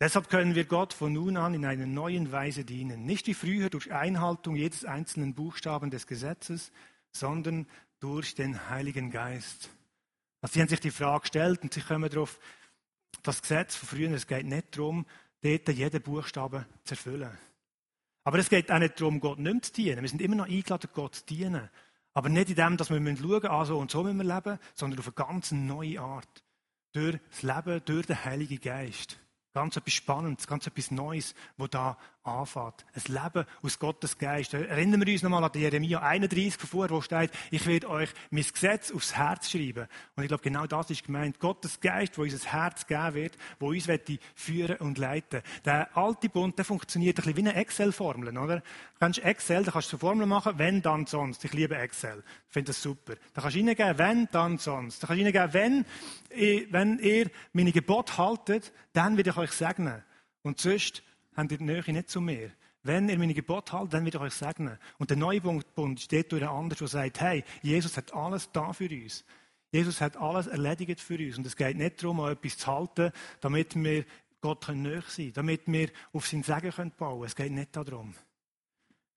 Deshalb 0.00 0.28
können 0.28 0.54
wir 0.54 0.66
Gott 0.66 0.92
von 0.92 1.12
nun 1.12 1.36
an 1.36 1.54
in 1.54 1.64
einer 1.64 1.86
neuen 1.86 2.30
Weise 2.30 2.64
dienen, 2.64 3.06
nicht 3.06 3.26
wie 3.26 3.34
früher 3.34 3.70
durch 3.70 3.92
Einhaltung 3.92 4.56
jedes 4.56 4.84
einzelnen 4.84 5.34
Buchstaben 5.34 5.90
des 5.90 6.06
Gesetzes, 6.06 6.70
sondern 7.12 7.66
durch 7.98 8.34
den 8.34 8.68
Heiligen 8.68 9.10
Geist. 9.10 9.70
Also 10.42 10.54
sie 10.54 10.60
haben 10.60 10.68
sich 10.68 10.80
die 10.80 10.90
Frage 10.90 11.22
gestellt 11.22 11.62
und 11.62 11.72
sie 11.72 11.80
kommen 11.80 12.10
darauf, 12.10 12.38
das 13.22 13.40
Gesetz 13.40 13.74
von 13.74 13.88
früher, 13.88 14.12
es 14.12 14.26
geht 14.26 14.44
nicht 14.44 14.76
darum, 14.76 15.06
dort 15.40 15.68
jeden 15.68 16.02
Buchstaben 16.02 16.66
zu 16.84 16.92
erfüllen. 16.94 17.36
Aber 18.26 18.40
es 18.40 18.48
geht 18.48 18.72
auch 18.72 18.80
nicht 18.80 19.00
darum, 19.00 19.20
Gott 19.20 19.38
nicht 19.38 19.66
zu 19.66 19.72
dienen. 19.74 20.02
Wir 20.02 20.08
sind 20.08 20.20
immer 20.20 20.34
noch 20.34 20.48
eingeladen, 20.48 20.90
Gott 20.92 21.14
zu 21.14 21.24
dienen. 21.26 21.70
Aber 22.12 22.28
nicht 22.28 22.50
in 22.50 22.56
dem, 22.56 22.76
dass 22.76 22.90
wir 22.90 22.96
schauen 22.96 23.04
müssen, 23.04 23.46
ah, 23.46 23.64
so 23.64 23.78
und 23.78 23.88
so 23.88 24.02
müssen 24.02 24.16
wir 24.16 24.24
leben, 24.24 24.58
sondern 24.74 24.98
auf 24.98 25.06
eine 25.06 25.14
ganz 25.14 25.52
neue 25.52 26.00
Art. 26.00 26.44
Durch 26.92 27.20
das 27.30 27.42
Leben, 27.44 27.80
durch 27.84 28.06
den 28.06 28.24
Heiligen 28.24 28.60
Geist. 28.60 29.20
Ganz 29.54 29.76
etwas 29.76 29.92
Spannendes, 29.94 30.48
ganz 30.48 30.66
etwas 30.66 30.90
Neues, 30.90 31.36
wo 31.56 31.68
da 31.68 31.98
anfängt. 32.26 32.84
Ein 32.94 33.14
Leben 33.14 33.46
aus 33.62 33.78
Gottes 33.78 34.18
Geist. 34.18 34.54
Erinnern 34.54 35.04
wir 35.04 35.12
uns 35.12 35.22
nochmal 35.22 35.44
an 35.44 35.50
Jeremia 35.54 36.00
31 36.00 36.60
von 36.60 36.68
vorher, 36.68 36.96
wo 36.96 37.00
steht, 37.00 37.30
ich 37.50 37.66
werde 37.66 37.88
euch 37.88 38.10
mein 38.30 38.44
Gesetz 38.44 38.90
aufs 38.92 39.16
Herz 39.16 39.50
schreiben. 39.50 39.86
Und 40.14 40.24
ich 40.24 40.28
glaube, 40.28 40.42
genau 40.42 40.66
das 40.66 40.90
ist 40.90 41.04
gemeint. 41.04 41.38
Gottes 41.38 41.80
Geist, 41.80 42.18
wo 42.18 42.24
ein 42.24 42.30
Herz 42.30 42.86
geben 42.86 43.14
wird, 43.14 43.36
wo 43.58 43.68
uns 43.68 43.86
führen 44.34 44.76
und 44.78 44.98
leiten 44.98 45.42
Der 45.64 45.96
alte 45.96 46.28
Bund, 46.28 46.58
der 46.58 46.64
funktioniert 46.64 47.18
ein 47.18 47.24
bisschen 47.24 47.36
wie 47.36 47.48
eine 47.48 47.54
Excel-Formel, 47.54 48.36
oder? 48.36 48.56
Du 48.58 49.00
kannst 49.00 49.18
Excel, 49.20 49.64
da 49.64 49.72
kannst 49.72 49.92
du 49.92 49.98
Formel 49.98 50.26
machen, 50.26 50.54
wenn, 50.56 50.82
dann, 50.82 51.06
sonst. 51.06 51.44
Ich 51.44 51.52
liebe 51.52 51.76
Excel. 51.76 52.22
Ich 52.48 52.52
finde 52.52 52.68
das 52.68 52.82
super. 52.82 53.14
Da 53.34 53.42
kannst 53.42 53.56
du 53.56 53.60
reingeben, 53.60 53.98
wenn, 53.98 54.28
dann, 54.32 54.58
sonst. 54.58 55.02
Da 55.02 55.06
kannst 55.06 55.20
du 55.20 55.24
reingeben, 55.24 55.52
wenn, 55.52 55.84
wenn 56.70 56.98
ihr 56.98 57.30
meine 57.52 57.72
Gebote 57.72 58.18
haltet, 58.18 58.72
dann 58.92 59.16
werde 59.16 59.30
ich 59.30 59.36
euch 59.36 59.52
segnen. 59.52 60.02
Und 60.42 60.60
sonst 60.60 61.02
habt 61.36 61.52
ihr 61.52 61.58
die 61.58 61.64
Nähe 61.64 61.82
nicht 61.92 62.08
zu 62.08 62.20
mir. 62.20 62.50
Wenn 62.82 63.08
ihr 63.08 63.18
meine 63.18 63.34
Gebote 63.34 63.72
haltet, 63.72 63.94
dann 63.94 64.04
werde 64.04 64.18
ich 64.18 64.22
euch 64.22 64.34
segnen. 64.34 64.78
Und 64.98 65.10
der 65.10 65.16
neue 65.16 65.40
Bund 65.40 66.00
steht 66.00 66.30
durch 66.30 66.42
einen 66.42 66.52
anderen, 66.52 66.78
der 66.78 66.88
sagt, 66.88 67.20
hey, 67.20 67.44
Jesus 67.62 67.96
hat 67.96 68.14
alles 68.14 68.50
da 68.52 68.72
für 68.72 68.88
uns. 68.88 69.24
Jesus 69.72 70.00
hat 70.00 70.16
alles 70.16 70.46
erledigt 70.46 71.00
für 71.00 71.18
uns. 71.18 71.36
Und 71.36 71.46
es 71.46 71.56
geht 71.56 71.76
nicht 71.76 72.02
darum, 72.02 72.20
etwas 72.20 72.58
zu 72.58 72.66
halten, 72.68 73.10
damit 73.40 73.74
wir 73.74 74.04
Gott 74.40 74.68
näher 74.68 75.02
sein 75.08 75.16
können, 75.16 75.32
damit 75.34 75.62
wir 75.66 75.88
auf 76.12 76.26
sein 76.26 76.42
Segen 76.42 76.72
bauen 76.72 76.92
können. 76.96 77.24
Es 77.24 77.34
geht 77.34 77.52
nicht 77.52 77.74
darum. 77.74 78.14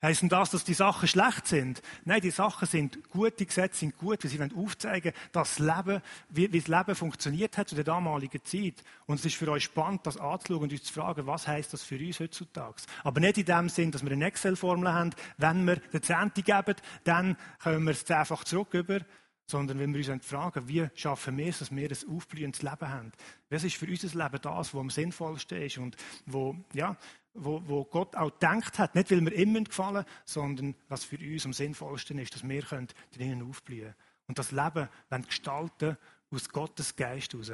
Heißt 0.01 0.23
das, 0.29 0.51
dass 0.51 0.63
die 0.63 0.73
Sachen 0.73 1.09
schlecht 1.09 1.45
sind? 1.45 1.81
Nein, 2.05 2.21
die 2.21 2.31
Sachen 2.31 2.65
sind 2.65 3.09
gut, 3.09 3.37
die 3.37 3.45
Gesetze 3.45 3.79
sind 3.79 3.97
gut, 3.97 4.23
weil 4.23 4.31
sie 4.31 4.39
wollen 4.39 4.55
aufzeigen, 4.55 5.11
dass 5.33 5.55
das 5.55 5.59
Leben, 5.59 6.01
wie, 6.29 6.53
wie 6.53 6.61
das 6.61 6.69
Leben 6.69 6.95
funktioniert 6.95 7.57
hat 7.57 7.67
zu 7.67 7.75
der 7.75 7.83
damaligen 7.83 8.43
Zeit. 8.45 8.81
Und 9.07 9.19
es 9.19 9.25
ist 9.25 9.35
für 9.35 9.51
euch 9.51 9.65
spannend, 9.65 10.05
das 10.05 10.15
anzuschauen 10.15 10.63
und 10.63 10.71
uns 10.71 10.83
zu 10.83 10.93
fragen, 10.93 11.27
was 11.27 11.47
heißt 11.47 11.73
das 11.73 11.83
für 11.83 11.97
uns 11.97 12.21
heutzutage? 12.21 12.83
Aber 13.03 13.19
nicht 13.19 13.39
in 13.39 13.45
dem 13.45 13.67
Sinn, 13.67 13.91
dass 13.91 14.03
wir 14.03 14.11
eine 14.11 14.25
Excel-Formel 14.25 14.93
haben, 14.93 15.09
wenn 15.37 15.65
wir 15.67 15.75
den 15.75 16.01
Zehnte 16.01 16.43
geben, 16.43 16.75
dann 17.03 17.35
können 17.59 17.83
wir 17.83 17.91
es 17.91 18.09
einfach 18.09 18.45
zurück 18.45 18.73
über, 18.73 19.01
sondern 19.49 19.79
wenn 19.79 19.93
wir 19.93 20.13
uns 20.13 20.25
fragen, 20.25 20.67
wie 20.67 20.87
schaffen 20.93 21.35
wir 21.37 21.47
es, 21.47 21.59
dass 21.59 21.75
wir 21.75 21.89
ein 21.89 22.15
aufblühendes 22.15 22.61
Leben 22.61 22.87
haben? 22.87 23.11
Was 23.49 23.63
ist 23.63 23.77
für 23.77 23.87
unser 23.87 24.07
Leben 24.07 24.39
das, 24.41 24.73
was 24.73 24.79
am 24.79 24.89
sinnvollsten 24.91 25.61
ist 25.61 25.77
und 25.79 25.97
wo, 26.27 26.55
ja, 26.73 26.95
wo, 27.33 27.61
wo 27.65 27.85
Gott 27.85 28.15
auch 28.15 28.31
gedacht 28.31 28.79
hat, 28.79 28.95
nicht 28.95 29.11
weil 29.11 29.21
wir 29.21 29.33
ihm 29.33 29.63
gefallen, 29.63 30.05
sondern 30.25 30.75
was 30.87 31.03
für 31.03 31.17
uns 31.17 31.45
am 31.45 31.53
sinnvollsten 31.53 32.19
ist, 32.19 32.35
dass 32.35 32.47
wir 32.47 32.63
drinnen 33.11 33.49
aufblühen 33.49 33.81
können. 33.81 33.95
Und 34.27 34.39
das 34.39 34.51
Leben 34.51 34.89
gestalten 35.27 35.97
aus 36.31 36.49
Gottes 36.49 36.95
Geist 36.95 37.33
heraus. 37.33 37.51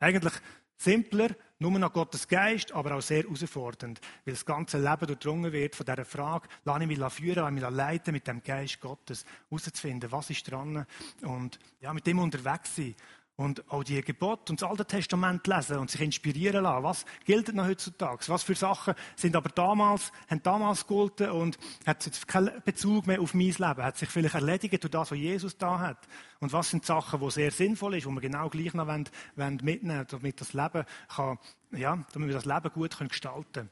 Eigentlich 0.00 0.32
simpler, 0.76 1.28
nur 1.58 1.78
noch 1.78 1.92
Gottes 1.92 2.26
Geist, 2.26 2.72
aber 2.72 2.96
auch 2.96 3.02
sehr 3.02 3.22
herausfordernd, 3.22 4.00
weil 4.24 4.34
das 4.34 4.46
ganze 4.46 4.78
Leben 4.78 5.06
durchdrungen 5.06 5.52
wird 5.52 5.76
von 5.76 5.84
dieser 5.84 6.06
Frage, 6.06 6.48
lasse 6.64 6.82
ich 6.82 6.98
mich 6.98 7.12
führen, 7.12 7.36
lasse 7.36 7.54
ich 7.54 7.60
mich 7.60 7.70
leiten 7.70 8.12
mit 8.12 8.26
dem 8.26 8.42
Geist 8.42 8.80
Gottes, 8.80 9.26
herauszufinden, 9.50 10.10
was 10.10 10.30
ist 10.30 10.50
dran 10.50 10.86
und 11.20 11.58
ja, 11.80 11.92
mit 11.92 12.06
dem 12.06 12.18
unterwegs 12.18 12.76
sein. 12.76 12.94
Und 13.40 13.72
auch 13.72 13.82
die 13.82 14.02
Gebote 14.02 14.52
und 14.52 14.60
das 14.60 14.68
Alte 14.68 14.84
Testament 14.84 15.46
lesen 15.46 15.78
und 15.78 15.90
sich 15.90 16.02
inspirieren 16.02 16.62
lassen. 16.62 16.84
Was 16.84 17.06
gilt 17.24 17.54
noch 17.54 17.64
heutzutage? 17.64 18.28
Was 18.28 18.42
für 18.42 18.54
Sachen 18.54 18.92
sind 19.16 19.34
aber 19.34 19.48
damals, 19.48 20.12
haben 20.28 20.42
damals 20.42 20.86
gegolten 20.86 21.30
und 21.30 21.58
hat 21.86 22.04
jetzt 22.04 22.28
keinen 22.28 22.62
Bezug 22.66 23.06
mehr 23.06 23.18
auf 23.18 23.32
mein 23.32 23.46
Leben? 23.46 23.82
Hat 23.82 23.96
sich 23.96 24.10
vielleicht 24.10 24.34
erledigt 24.34 24.82
durch 24.82 24.90
das, 24.90 25.10
was 25.10 25.16
Jesus 25.16 25.56
da 25.56 25.78
hat? 25.78 26.06
Und 26.40 26.52
was 26.52 26.68
sind 26.68 26.84
Sachen, 26.84 27.18
die 27.18 27.30
sehr 27.30 27.50
sinnvoll 27.50 27.92
sind, 27.92 28.04
die 28.04 28.14
wir 28.14 28.20
genau 28.20 28.50
gleich 28.50 28.74
noch 28.74 28.86
wollen, 28.86 29.08
wollen 29.36 29.60
mitnehmen 29.62 30.04
damit 30.06 30.38
das 30.38 30.52
Leben 30.52 30.84
kann, 31.08 31.38
ja, 31.70 31.98
damit 32.12 32.28
wir 32.28 32.34
das 32.34 32.44
Leben 32.44 32.70
gut 32.74 32.98
können 32.98 33.08
gestalten 33.08 33.52
können? 33.52 33.70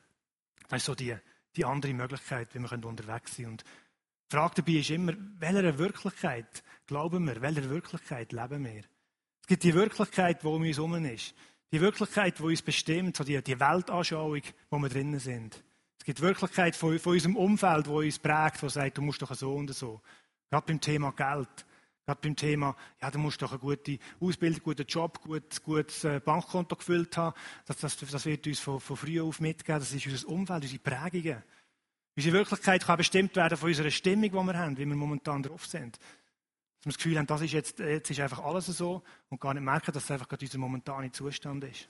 Das 0.70 0.78
ist 0.78 0.86
so 0.86 0.94
die, 0.94 1.14
die 1.56 1.66
andere 1.66 1.92
Möglichkeit, 1.92 2.54
wie 2.54 2.58
wir 2.58 2.86
unterwegs 2.86 3.36
sein. 3.36 3.48
Und 3.48 3.64
die 4.32 4.34
Frage 4.34 4.62
dabei 4.62 4.72
ist 4.78 4.88
immer, 4.88 5.12
welcher 5.40 5.76
Wirklichkeit 5.76 6.64
glauben 6.86 7.26
wir, 7.26 7.42
welcher 7.42 7.68
Wirklichkeit 7.68 8.32
leben 8.32 8.64
wir? 8.64 8.84
Es 9.48 9.52
gibt 9.52 9.64
die 9.64 9.72
Wirklichkeit, 9.72 10.42
die 10.42 10.46
um 10.46 10.60
uns 10.60 10.76
herum 10.76 11.02
ist. 11.06 11.34
Die 11.72 11.80
Wirklichkeit, 11.80 12.38
die 12.38 12.42
uns 12.42 12.60
bestimmt, 12.60 13.16
so 13.16 13.24
die, 13.24 13.42
die 13.42 13.58
Weltanschauung, 13.58 14.42
wo 14.68 14.78
wir 14.78 14.90
drinnen 14.90 15.18
sind. 15.18 15.64
Es 15.98 16.04
gibt 16.04 16.18
die 16.18 16.22
Wirklichkeit 16.22 16.76
von, 16.76 16.98
von 16.98 17.14
unserem 17.14 17.34
Umfeld, 17.34 17.86
die 17.86 17.90
uns 17.90 18.18
prägt, 18.18 18.60
die 18.60 18.68
sagt, 18.68 18.98
du 18.98 19.00
musst 19.00 19.22
doch 19.22 19.34
so 19.34 19.54
und 19.54 19.74
so. 19.74 20.02
Gerade 20.50 20.66
beim 20.66 20.82
Thema 20.82 21.12
Geld. 21.12 21.48
Gerade 22.04 22.20
beim 22.20 22.36
Thema, 22.36 22.76
ja, 23.00 23.10
du 23.10 23.18
musst 23.18 23.40
doch 23.40 23.52
eine 23.52 23.58
gute 23.58 23.98
Ausbildung, 24.20 24.60
guten 24.62 24.86
Job, 24.86 25.18
gutes, 25.22 25.62
gutes 25.62 26.04
äh, 26.04 26.20
Bankkonto 26.22 26.76
gefüllt 26.76 27.16
haben. 27.16 27.34
Das, 27.64 27.78
das, 27.78 27.96
das 27.96 28.26
wird 28.26 28.46
uns 28.46 28.60
von, 28.60 28.80
von 28.80 28.98
früh 28.98 29.18
auf 29.18 29.40
mitgeben. 29.40 29.80
Das 29.80 29.94
ist 29.94 30.06
unser 30.06 30.28
Umfeld, 30.28 30.64
unsere 30.64 30.82
Prägungen. 30.82 31.42
Unsere 32.14 32.36
Wirklichkeit 32.36 32.84
kann 32.84 32.98
bestimmt 32.98 33.34
werden 33.34 33.56
von 33.56 33.70
unserer 33.70 33.90
Stimmung, 33.90 34.24
die 34.24 34.32
wir 34.32 34.58
haben, 34.58 34.76
wie 34.76 34.84
wir 34.84 34.94
momentan 34.94 35.42
drauf 35.42 35.64
sind. 35.64 35.98
Dass 36.78 36.86
wir 36.86 36.92
das 36.92 36.96
Gefühl 36.96 37.18
haben, 37.18 37.26
das 37.26 37.40
ist 37.40 37.52
jetzt, 37.52 37.78
jetzt 37.80 38.10
ist 38.10 38.20
einfach 38.20 38.44
alles 38.44 38.66
so 38.66 39.02
und 39.28 39.40
gar 39.40 39.54
nicht 39.54 39.64
merken, 39.64 39.92
dass 39.92 40.04
es 40.04 40.10
einfach 40.10 40.28
gerade 40.28 40.44
unser 40.44 40.58
momentaner 40.58 41.12
Zustand 41.12 41.64
ist. 41.64 41.88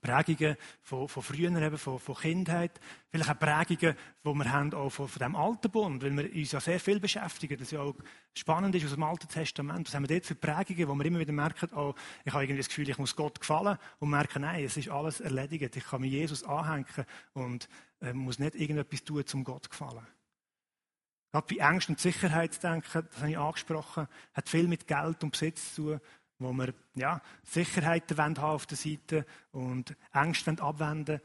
Prägungen 0.00 0.56
von, 0.82 1.08
von 1.08 1.22
früher, 1.22 1.50
eben 1.60 1.78
von, 1.78 1.98
von 1.98 2.14
Kindheit, 2.14 2.80
vielleicht 3.10 3.30
auch 3.30 3.38
Prägungen, 3.38 3.96
die 4.24 4.34
wir 4.34 4.52
haben 4.52 4.72
auch 4.72 4.88
von, 4.88 5.08
von 5.08 5.20
dem 5.20 5.36
alten 5.36 5.70
Bund, 5.70 6.02
weil 6.02 6.16
wir 6.16 6.34
uns 6.34 6.52
ja 6.52 6.60
sehr 6.60 6.80
viel 6.80 7.00
beschäftigen, 7.00 7.58
das 7.58 7.70
ja 7.70 7.80
auch 7.80 7.94
spannend 8.34 8.74
ist 8.74 8.86
aus 8.86 8.92
dem 8.92 9.02
Alten 9.02 9.28
Testament. 9.28 9.86
Was 9.86 9.94
haben 9.94 10.08
wir 10.08 10.16
dort 10.16 10.26
für 10.26 10.34
Prägungen, 10.34 10.88
wo 10.88 10.94
wir 10.94 11.04
immer 11.04 11.18
wieder 11.18 11.32
merken, 11.32 11.68
oh, 11.74 11.94
ich 12.24 12.32
habe 12.32 12.44
irgendwie 12.44 12.60
das 12.60 12.68
Gefühl, 12.68 12.88
ich 12.88 12.98
muss 12.98 13.14
Gott 13.14 13.40
gefallen 13.40 13.76
und 13.98 14.10
merken, 14.10 14.42
nein, 14.42 14.64
es 14.64 14.76
ist 14.76 14.88
alles 14.88 15.20
erledigt, 15.20 15.76
ich 15.76 15.84
kann 15.84 16.00
mir 16.00 16.08
Jesus 16.08 16.44
anhängen 16.44 16.86
und 17.34 17.68
äh, 18.00 18.12
muss 18.12 18.38
nicht 18.38 18.54
irgendetwas 18.54 19.04
tun, 19.04 19.24
um 19.34 19.44
Gott 19.44 19.64
zu 19.64 19.70
gefallen. 19.70 20.06
Gerade 21.32 21.54
bei 21.54 21.62
Angst 21.62 21.88
und 21.88 22.00
Sicherheit 22.00 22.62
denken, 22.62 23.06
das 23.08 23.20
habe 23.20 23.30
ich 23.30 23.38
angesprochen, 23.38 24.08
hat 24.34 24.48
viel 24.48 24.66
mit 24.66 24.86
Geld 24.86 25.22
und 25.22 25.30
Besitz 25.30 25.74
zu 25.74 25.90
tun, 25.90 26.00
wo 26.38 26.52
wir 26.52 26.74
ja, 26.94 27.20
Sicherheiten 27.44 28.16
haben 28.16 28.38
auf 28.38 28.66
der 28.66 28.76
Seite 28.76 29.26
und 29.52 29.94
Ängste 30.12 30.56
abwenden 30.60 31.20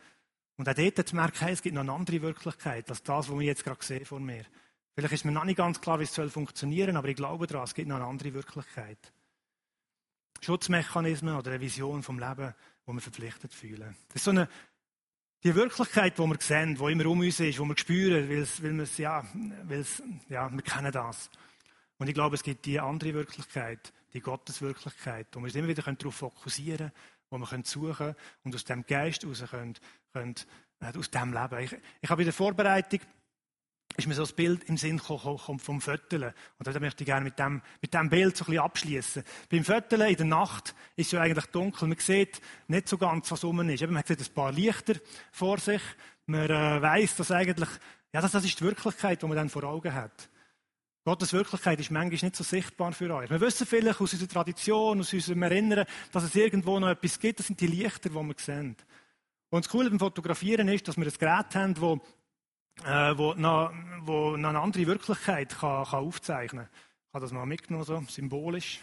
Und 0.57 0.69
auch 0.69 0.73
dort 0.73 1.07
zu 1.07 1.15
merken, 1.15 1.47
es 1.47 1.61
gibt 1.61 1.73
noch 1.73 1.81
eine 1.81 1.93
andere 1.93 2.21
Wirklichkeit 2.21 2.89
als 2.89 3.01
das, 3.01 3.29
was 3.29 3.39
wir 3.39 3.45
jetzt 3.45 3.63
gerade 3.63 3.83
sehen 3.83 4.05
vor 4.05 4.19
mir. 4.19 4.45
Vielleicht 4.93 5.13
ist 5.13 5.25
mir 5.25 5.31
noch 5.31 5.43
nicht 5.43 5.57
ganz 5.57 5.81
klar, 5.81 5.99
wie 5.99 6.03
es 6.03 6.13
soll 6.13 6.29
funktionieren, 6.29 6.95
aber 6.95 7.09
ich 7.09 7.15
glaube 7.15 7.47
daran, 7.47 7.63
es 7.63 7.73
gibt 7.73 7.87
noch 7.87 7.97
eine 7.97 8.05
andere 8.05 8.33
Wirklichkeit. 8.33 9.13
Schutzmechanismen 10.41 11.35
oder 11.35 11.51
eine 11.51 11.61
Vision 11.61 12.03
vom 12.03 12.19
Leben, 12.19 12.53
wo 12.85 12.93
wir 12.93 13.01
verpflichtet 13.01 13.53
fühlen. 13.53 13.95
Das 14.09 14.17
ist 14.17 14.25
so 14.25 14.31
eine 14.31 14.47
die 15.45 15.53
Wirklichkeit, 15.53 16.17
die 16.17 16.23
wir 16.23 16.37
sehen, 16.39 16.73
die 16.75 16.91
immer 16.91 17.05
um 17.05 17.19
uns 17.19 17.39
ist, 17.39 17.59
die 17.59 17.63
wir 17.63 17.77
spüren, 17.77 18.27
weil, 18.27 18.47
wir 18.77 18.83
es, 18.83 18.97
ja, 18.97 19.23
weil 19.65 19.79
es, 19.79 20.01
ja, 20.27 20.51
wir 20.51 20.61
kennen 20.63 20.91
das. 20.91 21.29
Und 21.99 22.07
ich 22.07 22.15
glaube, 22.15 22.35
es 22.35 22.41
gibt 22.41 22.65
die 22.65 22.79
andere 22.79 23.13
Wirklichkeit, 23.13 23.93
die 24.13 24.21
Gotteswirklichkeit, 24.21 25.27
wo 25.33 25.41
wir 25.41 25.45
uns 25.45 25.55
immer 25.55 25.67
wieder 25.67 25.83
darauf 25.83 26.15
fokussieren 26.15 26.89
können, 26.89 26.91
wo 27.29 27.37
wir 27.37 27.63
suchen 27.63 27.95
können 27.95 28.15
und 28.43 28.55
aus 28.55 28.63
dem 28.63 28.87
Geist 28.87 29.21
heraus 29.21 29.43
können, 29.51 29.75
können, 30.13 30.35
äh, 30.79 30.97
aus 30.97 31.11
dem 31.11 31.31
Leben. 31.31 31.59
Ich, 31.59 31.77
ich 32.01 32.09
habe 32.09 32.23
in 32.23 32.25
der 32.25 32.33
Vorbereitung 32.33 33.01
ist 33.97 34.07
mir 34.07 34.13
so 34.13 34.23
das 34.23 34.33
Bild 34.33 34.63
im 34.65 34.77
Sinn 34.77 34.97
gekommen 34.97 35.59
vom 35.59 35.81
Fötteln. 35.81 36.33
Und 36.57 36.67
da 36.67 36.79
möchte 36.79 37.03
ich 37.03 37.05
gerne 37.05 37.23
mit 37.23 37.39
dem, 37.39 37.61
mit 37.81 37.93
dem 37.93 38.09
Bild 38.09 38.35
so 38.35 38.43
ein 38.43 38.47
bisschen 38.47 38.63
abschließen. 38.63 39.23
Beim 39.49 39.63
Fötteln 39.63 40.01
in 40.01 40.15
der 40.15 40.25
Nacht 40.25 40.75
ist 40.95 41.07
es 41.07 41.11
ja 41.13 41.21
eigentlich 41.21 41.45
dunkel. 41.47 41.87
Man 41.87 41.97
sieht 41.97 42.41
nicht 42.67 42.89
so 42.89 42.97
ganz, 42.97 43.31
was 43.31 43.43
rum 43.43 43.67
ist. 43.69 43.87
Man 43.87 44.03
sieht 44.05 44.19
ein 44.19 44.33
paar 44.33 44.51
Lichter 44.51 44.95
vor 45.31 45.57
sich. 45.59 45.81
Man 46.25 46.49
äh, 46.49 46.81
weiß, 46.81 47.15
dass 47.17 47.31
eigentlich, 47.31 47.69
ja, 48.13 48.21
das, 48.21 48.31
das 48.31 48.45
ist 48.45 48.59
die 48.59 48.65
Wirklichkeit, 48.65 49.21
die 49.21 49.27
man 49.27 49.37
dann 49.37 49.49
vor 49.49 49.63
Augen 49.63 49.93
hat. 49.93 50.29
Gottes 51.05 51.33
Wirklichkeit 51.33 51.79
ist 51.79 51.91
manchmal 51.91 52.29
nicht 52.29 52.35
so 52.35 52.43
sichtbar 52.43 52.91
für 52.91 53.13
euch. 53.13 53.29
Wir 53.29 53.39
wissen 53.39 53.67
vielleicht 53.67 54.01
aus 54.01 54.11
unserer 54.11 54.27
Tradition, 54.27 54.99
aus 54.99 55.13
unserem 55.13 55.43
Erinnern, 55.43 55.85
dass 56.11 56.23
es 56.23 56.35
irgendwo 56.35 56.79
noch 56.79 56.89
etwas 56.89 57.19
gibt. 57.19 57.39
Das 57.39 57.47
sind 57.47 57.61
die 57.61 57.67
Lichter, 57.67 58.09
die 58.09 58.15
wir 58.15 58.35
sehen. 58.37 58.75
Und 59.51 59.65
das 59.65 59.71
Coole 59.71 59.89
beim 59.91 59.99
Fotografieren 59.99 60.67
ist, 60.67 60.87
dass 60.87 60.97
wir 60.97 61.05
ein 61.05 61.13
Gerät 61.17 61.55
haben, 61.55 61.75
das 61.75 61.99
äh, 62.83 63.17
wo, 63.17 63.33
noch, 63.33 63.71
wo 64.01 64.37
noch 64.37 64.49
eine 64.49 64.59
andere 64.59 64.87
Wirklichkeit 64.87 65.57
kann, 65.57 65.85
kann 65.85 65.99
aufzeichnen 65.99 66.65
kann. 66.65 66.73
Ich 67.07 67.13
habe 67.13 67.25
das 67.25 67.31
mal 67.31 67.45
mitgenommen, 67.45 67.85
so 67.85 68.03
symbolisch. 68.09 68.81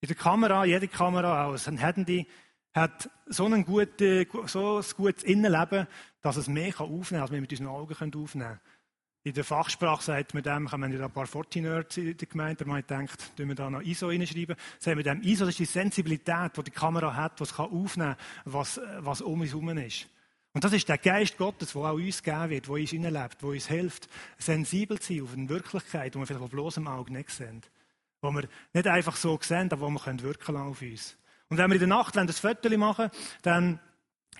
In 0.00 0.08
der 0.08 0.16
Kamera, 0.16 0.64
jede 0.64 0.88
Kamera, 0.88 1.46
auch 1.46 1.66
ein 1.66 1.78
Handy, 1.78 2.26
hat 2.74 3.10
so, 3.26 3.46
einen 3.46 3.64
guten, 3.64 4.26
so 4.46 4.78
ein 4.78 4.84
gutes 4.96 5.24
Innenleben, 5.24 5.86
dass 6.20 6.36
es 6.36 6.48
mehr 6.48 6.80
aufnehmen 6.80 7.02
kann, 7.02 7.20
als 7.20 7.30
wir 7.30 7.40
mit 7.40 7.50
unseren 7.50 7.68
Augen 7.68 7.94
aufnehmen 7.94 8.30
können. 8.30 8.60
In 9.24 9.34
der 9.34 9.44
Fachsprache 9.44 10.02
sagt 10.02 10.34
man 10.34 10.42
dem, 10.42 10.72
haben 10.72 10.90
wir 10.92 11.04
ein 11.04 11.10
paar 11.12 11.26
Forti-Nerds 11.26 11.96
in 11.96 12.16
der 12.16 12.26
Gemeinde, 12.26 12.64
man 12.64 12.84
denkt, 12.84 13.36
tun 13.36 13.48
wir 13.48 13.54
da 13.54 13.70
noch 13.70 13.80
ISO 13.80 14.08
reinschreiben, 14.08 14.56
sagen 14.80 14.96
wir 14.96 15.04
dem, 15.04 15.22
ISO 15.22 15.44
das 15.44 15.52
ist 15.52 15.60
die 15.60 15.64
Sensibilität, 15.64 16.56
die 16.56 16.64
die 16.64 16.70
Kamera 16.72 17.14
hat, 17.14 17.38
die 17.38 17.44
es 17.44 17.56
aufnehmen 17.56 18.16
kann, 18.16 18.16
was, 18.52 18.80
was 18.98 19.20
um 19.20 19.40
uns 19.40 19.50
herum 19.50 19.78
ist. 19.78 20.08
Und 20.54 20.64
das 20.64 20.72
ist 20.72 20.88
der 20.88 20.98
Geist 20.98 21.38
Gottes, 21.38 21.72
der 21.72 21.82
auch 21.82 21.94
uns 21.94 22.22
geben 22.22 22.50
wird, 22.50 22.66
der 22.66 22.74
uns 22.74 22.90
hineinlebt, 22.90 23.40
der 23.40 23.48
uns 23.48 23.68
hilft, 23.68 24.08
sensibel 24.38 24.98
zu 24.98 25.14
sein 25.14 25.22
auf 25.22 25.32
eine 25.32 25.48
Wirklichkeit, 25.48 26.14
die 26.14 26.18
wir 26.18 26.26
vielleicht 26.26 26.42
auf 26.42 26.50
bloßem 26.50 26.86
Auge 26.86 27.12
nicht 27.12 27.30
sehen. 27.30 27.62
Wo 28.20 28.30
wir 28.30 28.48
nicht 28.72 28.86
einfach 28.86 29.16
so 29.16 29.38
sehen, 29.40 29.72
aber 29.72 29.86
wo 29.86 29.90
wir 29.90 30.22
wirken 30.22 30.56
auf 30.56 30.82
uns. 30.82 31.16
Und 31.48 31.58
wenn 31.58 31.70
wir 31.70 31.74
in 31.74 31.88
der 31.88 31.88
Nacht 31.88 32.16
das 32.16 32.38
Foto 32.38 32.76
machen, 32.78 33.10
dann 33.42 33.80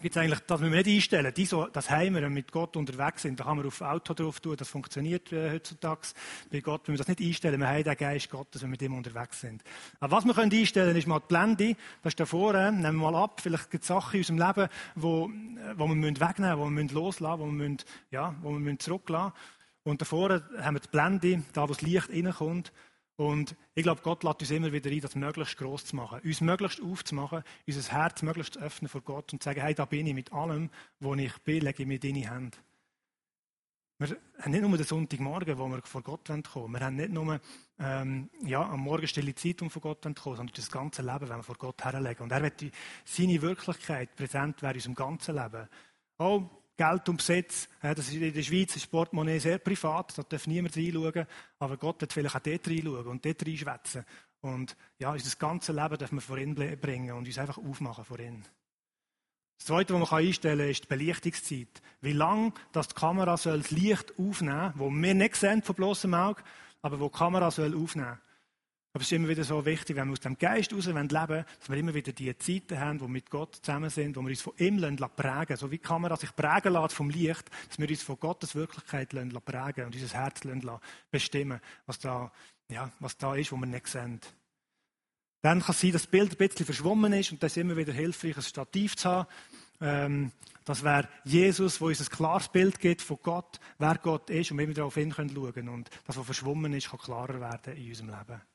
gibt 0.03 0.17
es 0.17 0.23
eigentlich, 0.23 0.41
das 0.41 0.61
müssen 0.61 0.73
wir 0.73 0.83
nicht 0.83 0.97
einstellen. 0.97 1.33
Die 1.35 1.47
so, 1.47 1.67
das 1.67 1.91
wenn 1.91 2.15
wir 2.15 2.29
mit 2.29 2.53
Gott 2.53 2.77
unterwegs 2.77 3.23
sind, 3.23 3.41
da 3.41 3.45
kann 3.45 3.57
man 3.57 3.67
auf 3.67 3.81
Auto 3.81 4.12
drauf 4.12 4.41
tun, 4.41 4.57
das 4.57 4.69
funktioniert 4.69 5.33
äh, 5.33 5.53
heutzutage. 5.53 6.09
Bei 6.51 6.61
Gott 6.61 6.88
müssen 6.88 6.95
wir 6.95 6.99
das 6.99 7.09
nicht 7.09 7.21
einstellen. 7.21 7.61
Wir 7.61 7.69
haben 7.69 7.85
den 7.85 7.97
Geist 7.97 8.29
Gottes, 8.29 8.62
wenn 8.62 8.69
wir 8.69 8.73
mit 8.73 8.83
ihm 8.83 8.95
unterwegs 8.95 9.41
sind. 9.41 9.62
Aber 10.01 10.17
was 10.17 10.25
wir 10.25 10.35
können 10.35 10.53
einstellen, 10.53 10.97
ist 10.97 11.07
mal 11.07 11.21
die 11.21 11.27
Blende. 11.29 11.77
Das 12.03 12.11
ist 12.11 12.21
da 12.21 12.27
vorne. 12.27 12.73
Nehmen 12.73 13.01
wir 13.01 13.11
mal 13.11 13.23
ab. 13.23 13.41
Vielleicht 13.41 13.71
gibt 13.71 13.85
es 13.85 13.88
Sachen 13.88 14.15
in 14.17 14.21
unserem 14.21 14.38
Leben, 14.38 14.69
wo, 14.97 15.31
wo 15.77 15.88
wir 15.88 15.95
müssen 15.95 16.21
wegnehmen 16.21 16.51
müssen, 16.51 16.61
wo 16.61 16.65
wir 16.65 16.71
müssen 16.71 16.95
loslassen 16.95 17.41
wo 17.41 17.47
wir, 17.47 17.53
müssen, 17.53 17.79
ja, 18.11 18.35
wo 18.43 18.51
wir 18.51 18.59
müssen 18.59 18.81
zurücklassen 18.81 19.33
Und 19.85 20.01
da 20.01 20.05
vorne 20.05 20.43
haben 20.61 20.75
wir 20.75 20.81
die 20.81 20.88
Blende, 20.88 21.43
da 21.53 21.62
wo 21.62 21.69
das 21.69 21.83
Licht 21.83 22.11
reinkommt. 22.11 22.73
Und 23.16 23.57
ich 23.75 23.83
glaube, 23.83 24.01
Gott 24.03 24.25
lädt 24.25 24.40
uns 24.40 24.51
immer 24.51 24.72
wieder 24.72 24.90
ein, 24.90 25.01
das 25.01 25.14
möglichst 25.14 25.57
groß 25.59 25.87
zu 25.87 25.96
machen, 25.96 26.20
uns 26.25 26.40
möglichst 26.40 26.83
aufzumachen, 26.83 27.42
unser 27.66 27.92
Herz 27.92 28.22
möglichst 28.22 28.55
zu 28.55 28.61
öffnen 28.61 28.88
vor 28.88 29.03
Gott 29.03 29.33
und 29.33 29.42
zu 29.42 29.48
sagen, 29.48 29.61
hey, 29.61 29.75
da 29.75 29.85
bin 29.85 30.07
ich 30.07 30.14
mit 30.14 30.33
allem, 30.33 30.70
wo 30.98 31.14
ich 31.14 31.37
bin, 31.38 31.62
lege 31.62 31.83
ich 31.83 31.88
mir 31.88 31.98
deine 31.98 32.31
Hände. 32.31 32.57
Wir 33.98 34.16
haben 34.40 34.51
nicht 34.51 34.62
nur 34.62 34.77
den 34.77 34.87
Sonntagmorgen, 34.87 35.59
wo 35.59 35.68
wir 35.68 35.83
vor 35.83 36.03
Gott 36.03 36.27
kommen 36.27 36.42
wollen. 36.55 36.72
Wir 36.72 36.81
haben 36.81 36.96
nicht 36.96 37.12
nur 37.12 37.40
ähm, 37.79 38.31
ja, 38.42 38.62
am 38.68 38.81
Morgen 38.81 39.07
stille 39.07 39.35
Zeit, 39.35 39.62
um 39.62 39.70
vor 39.70 39.83
Gott 39.83 40.03
kommen 40.03 40.16
sondern 40.16 40.51
das 40.57 40.70
ganze 40.70 41.03
Leben 41.03 41.29
wenn 41.29 41.37
wir 41.37 41.42
vor 41.42 41.57
Gott 41.57 41.85
herlegen. 41.85 42.25
Und 42.25 42.33
er 42.33 42.42
wird 42.42 42.64
seine 43.05 43.40
Wirklichkeit 43.42 44.16
präsent 44.16 44.62
werden 44.62 44.81
in 44.81 44.90
unserem 44.90 44.94
ganzen 44.94 45.37
Leben. 45.37 45.68
Auch 46.18 46.51
Geld 46.77 47.09
und 47.09 47.19
Besitz. 47.19 47.69
Das 47.81 47.99
ist 47.99 48.15
in 48.15 48.33
der 48.33 48.43
Schweiz 48.43 48.75
ist 48.77 48.91
Portemonnaie 48.91 49.39
sehr 49.39 49.59
privat, 49.59 50.17
da 50.17 50.23
darf 50.23 50.47
niemand 50.47 50.77
reinschauen. 50.77 51.27
Aber 51.59 51.77
Gott 51.77 52.01
wird 52.01 52.13
vielleicht 52.13 52.37
auch 52.37 52.41
dort 52.41 52.69
reinschauen 52.69 53.07
und 53.07 53.25
dort 53.25 53.47
reinschwätzen. 53.47 54.05
Und 54.41 54.77
ja, 54.99 55.13
unser 55.13 55.37
ganzes 55.37 55.75
Leben 55.75 55.99
dürfen 55.99 56.17
wir 56.17 56.23
vor 56.23 56.39
ihn 56.39 56.55
bringen 56.55 57.13
und 57.13 57.27
uns 57.27 57.39
einfach 57.39 57.59
aufmachen 57.59 58.05
vor. 58.05 58.19
Das 58.19 59.67
Zweite, 59.67 59.95
was 59.95 60.11
man 60.11 60.19
einstellen 60.19 60.59
kann, 60.59 60.71
ist 60.71 60.83
die 60.85 60.89
Belichtungszeit. 60.89 61.83
Wie 62.01 62.13
lange 62.13 62.53
das 62.73 62.89
die 62.89 62.95
Kamera 62.95 63.37
soll 63.37 63.59
das 63.59 63.71
Licht 63.71 64.13
aufnehmen 64.19 64.73
soll, 64.77 64.91
das 64.91 65.03
wir 65.03 65.15
nicht 65.15 65.37
sehen 65.37 65.63
von 65.63 65.77
bloßem 65.77 66.15
Auge, 66.15 66.43
aber 66.81 66.99
wo 66.99 67.09
die 67.09 67.17
Kamera 67.17 67.51
soll 67.51 67.77
aufnehmen 67.77 68.19
aber 68.95 69.01
es 69.01 69.07
ist 69.07 69.13
immer 69.13 69.29
wieder 69.29 69.43
so 69.43 69.65
wichtig, 69.65 69.97
wenn 69.97 70.09
wir 70.09 70.13
aus 70.13 70.21
dem 70.21 70.37
Geist 70.37 70.71
heraus 70.71 70.87
leben 70.87 71.11
wollen, 71.11 71.45
dass 71.59 71.71
wir 71.71 71.77
immer 71.79 71.95
wieder 71.95 72.13
die 72.13 72.37
Zeiten 72.37 72.79
haben, 72.79 73.01
wo 73.01 73.07
wir 73.07 73.13
mit 73.13 73.31
Gott 73.31 73.57
zusammen 73.57 73.89
sind, 73.89 74.17
wo 74.17 74.21
wir 74.21 74.29
uns 74.29 74.43
von 74.43 74.53
ihm 74.59 74.77
prägen 74.81 74.99
lassen. 74.99 75.57
So 75.57 75.71
wie 75.71 75.79
die 75.79 75.83
Kamera 75.83 76.15
sich 76.17 76.37
prägen 76.37 76.75
lässt 76.75 76.95
vom 76.95 77.09
Licht, 77.09 77.51
dass 77.69 77.79
wir 77.79 77.89
uns 77.89 78.03
von 78.03 78.21
Gottes 78.21 78.55
Wirklichkeit 78.55 79.09
prägen 79.09 79.87
und 79.87 79.95
unser 79.95 80.15
Herz 80.15 80.43
bestimmen 81.11 81.61
was 81.87 82.01
da, 82.01 82.31
ja, 82.71 82.93
was 83.01 83.17
da 83.17 83.35
ist, 83.35 83.51
wo 83.51 83.57
wir 83.57 83.67
nicht 83.67 83.87
sehen. 83.87 84.21
Dann 85.41 85.61
kann 85.61 85.71
es 85.71 85.81
sein, 85.81 85.93
dass 85.93 86.03
das 86.03 86.11
Bild 86.11 86.33
ein 86.33 86.37
bisschen 86.37 86.67
verschwommen 86.67 87.15
ist 87.15 87.33
und 87.33 87.43
das 87.43 87.53
ist 87.53 87.57
immer 87.57 87.77
wieder 87.79 87.95
hilfreich, 87.95 88.37
ein 88.37 88.43
Stativ 88.43 88.97
zu 88.97 89.09
haben. 89.09 89.29
Ähm, 89.81 90.33
das 90.67 90.85
wäre 90.85 91.09
Jesus, 91.25 91.81
wo 91.81 91.87
uns 91.87 92.01
ein 92.01 92.15
klares 92.15 92.49
Bild 92.49 92.79
gibt 92.79 93.01
von 93.01 93.19
Gott, 93.23 93.59
wer 93.79 93.97
Gott 93.97 94.29
ist 94.29 94.51
und 94.51 94.59
wir 94.59 94.65
immer 94.65 94.75
darauf 94.75 94.95
hin 94.95 95.13
können 95.13 95.35
schauen 95.35 95.69
Und 95.71 95.91
das, 96.07 96.17
was 96.17 96.27
verschwommen 96.27 96.75
ist, 96.75 96.91
kann 96.91 97.01
klarer 97.01 97.41
werden 97.41 97.75
in 97.75 97.89
unserem 97.89 98.11
Leben. 98.11 98.52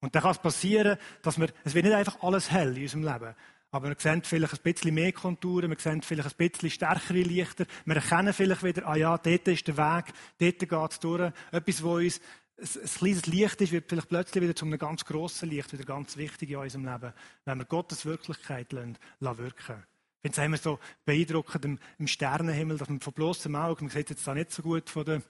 Und 0.00 0.14
dann 0.14 0.22
kann 0.22 0.32
es 0.32 0.38
passieren, 0.38 0.98
dass 1.22 1.38
wir, 1.38 1.48
es 1.64 1.74
wird 1.74 1.84
nicht 1.84 1.94
einfach 1.94 2.22
alles 2.22 2.50
hell 2.50 2.76
in 2.76 2.82
unserem 2.82 3.04
Leben. 3.04 3.34
Aber 3.70 3.88
wir 3.88 3.96
sehen 3.98 4.22
vielleicht 4.22 4.54
ein 4.54 4.72
bisschen 4.72 4.94
mehr 4.94 5.12
Konturen, 5.12 5.70
wir 5.70 5.78
sehen 5.78 6.02
vielleicht 6.02 6.38
ein 6.38 6.50
bisschen 6.50 6.70
stärkere 6.70 7.18
Lichter, 7.18 7.66
wir 7.84 7.96
erkennen 7.96 8.32
vielleicht 8.32 8.62
wieder, 8.62 8.86
ah 8.86 8.96
ja, 8.96 9.18
dort 9.18 9.48
ist 9.48 9.66
der 9.66 9.76
Weg, 9.76 10.12
dort 10.38 10.58
geht 10.58 10.92
es 10.92 11.00
durch. 11.00 11.32
Etwas, 11.50 11.82
wo 11.82 11.96
uns 11.96 12.20
ein, 12.58 12.90
kleines 12.98 13.26
Licht 13.26 13.60
ist, 13.60 13.72
wird 13.72 13.88
vielleicht 13.88 14.08
plötzlich 14.08 14.42
wieder 14.42 14.54
zu 14.54 14.64
einem 14.64 14.78
ganz 14.78 15.04
grossen 15.04 15.50
Licht, 15.50 15.72
wieder 15.72 15.84
ganz 15.84 16.16
wichtig 16.16 16.50
in 16.50 16.56
unserem 16.56 16.86
Leben, 16.86 17.12
wenn 17.44 17.58
wir 17.58 17.64
Gottes 17.64 18.06
Wirklichkeit 18.06 18.72
lassen, 18.72 18.96
lassen 19.20 19.38
wirken. 19.38 19.84
Finde 20.22 20.40
es 20.40 20.44
immer 20.44 20.56
so 20.56 20.78
beeindruckend 21.04 21.64
im, 21.64 21.78
im 21.98 22.06
Sternenhimmel, 22.06 22.78
dass 22.78 22.88
man 22.88 23.00
von 23.00 23.12
bloßem 23.12 23.54
Auge, 23.54 23.84
man 23.84 23.90
sieht 23.90 24.10
jetzt 24.10 24.26
da 24.26 24.34
nicht 24.34 24.52
so 24.52 24.62
gut 24.62 24.88
von 24.88 25.04
der, 25.04 25.22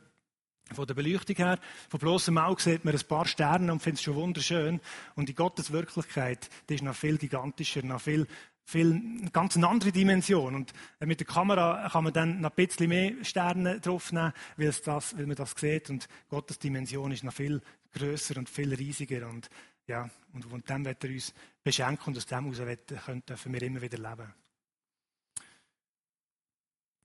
von 0.72 0.86
der 0.86 0.94
Beleuchtung 0.94 1.36
her, 1.36 1.58
von 1.88 2.00
bloßem 2.00 2.36
Auge 2.38 2.60
sieht 2.60 2.84
man 2.84 2.94
ein 2.94 3.06
paar 3.06 3.26
Sterne 3.26 3.70
und 3.72 3.80
findet 3.80 4.00
es 4.00 4.04
schon 4.04 4.16
wunderschön. 4.16 4.80
Und 5.14 5.28
die 5.28 5.34
Gottes 5.34 5.72
Wirklichkeit, 5.72 6.50
die 6.68 6.74
ist 6.74 6.82
noch 6.82 6.96
viel 6.96 7.18
gigantischer, 7.18 7.82
noch 7.84 8.00
viel 8.00 8.26
viel, 8.66 8.92
eine 8.92 9.30
ganz 9.30 9.56
andere 9.56 9.92
Dimension. 9.92 10.54
Und 10.54 10.72
äh, 11.00 11.06
mit 11.06 11.20
der 11.20 11.26
Kamera 11.26 11.88
kann 11.88 12.04
man 12.04 12.12
dann 12.12 12.40
noch 12.40 12.50
ein 12.50 12.56
bisschen 12.56 12.88
mehr 12.88 13.12
Sterne 13.24 13.80
draufnehmen, 13.80 14.32
weil, 14.56 14.72
das, 14.84 15.16
weil 15.16 15.26
man 15.26 15.36
das 15.36 15.52
sieht. 15.56 15.88
Und 15.88 16.08
Gottes 16.28 16.58
Dimension 16.58 17.12
ist 17.12 17.24
noch 17.24 17.32
viel 17.32 17.62
größer 17.92 18.36
und 18.36 18.50
viel 18.50 18.74
riesiger. 18.74 19.28
Und, 19.28 19.48
ja, 19.86 20.10
und 20.32 20.44
von 20.44 20.62
dem 20.62 20.84
wird 20.84 21.04
er 21.04 21.10
uns 21.10 21.32
beschenken 21.62 22.08
und 22.08 22.16
aus 22.16 22.26
dem 22.26 22.52
heraus 22.52 23.22
dürfen 23.26 23.52
wir 23.52 23.62
immer 23.62 23.80
wieder 23.80 23.98
leben. 23.98 24.34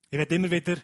Ich 0.09 0.17
werde 0.17 0.35
immer 0.35 0.51
wieder 0.51 0.77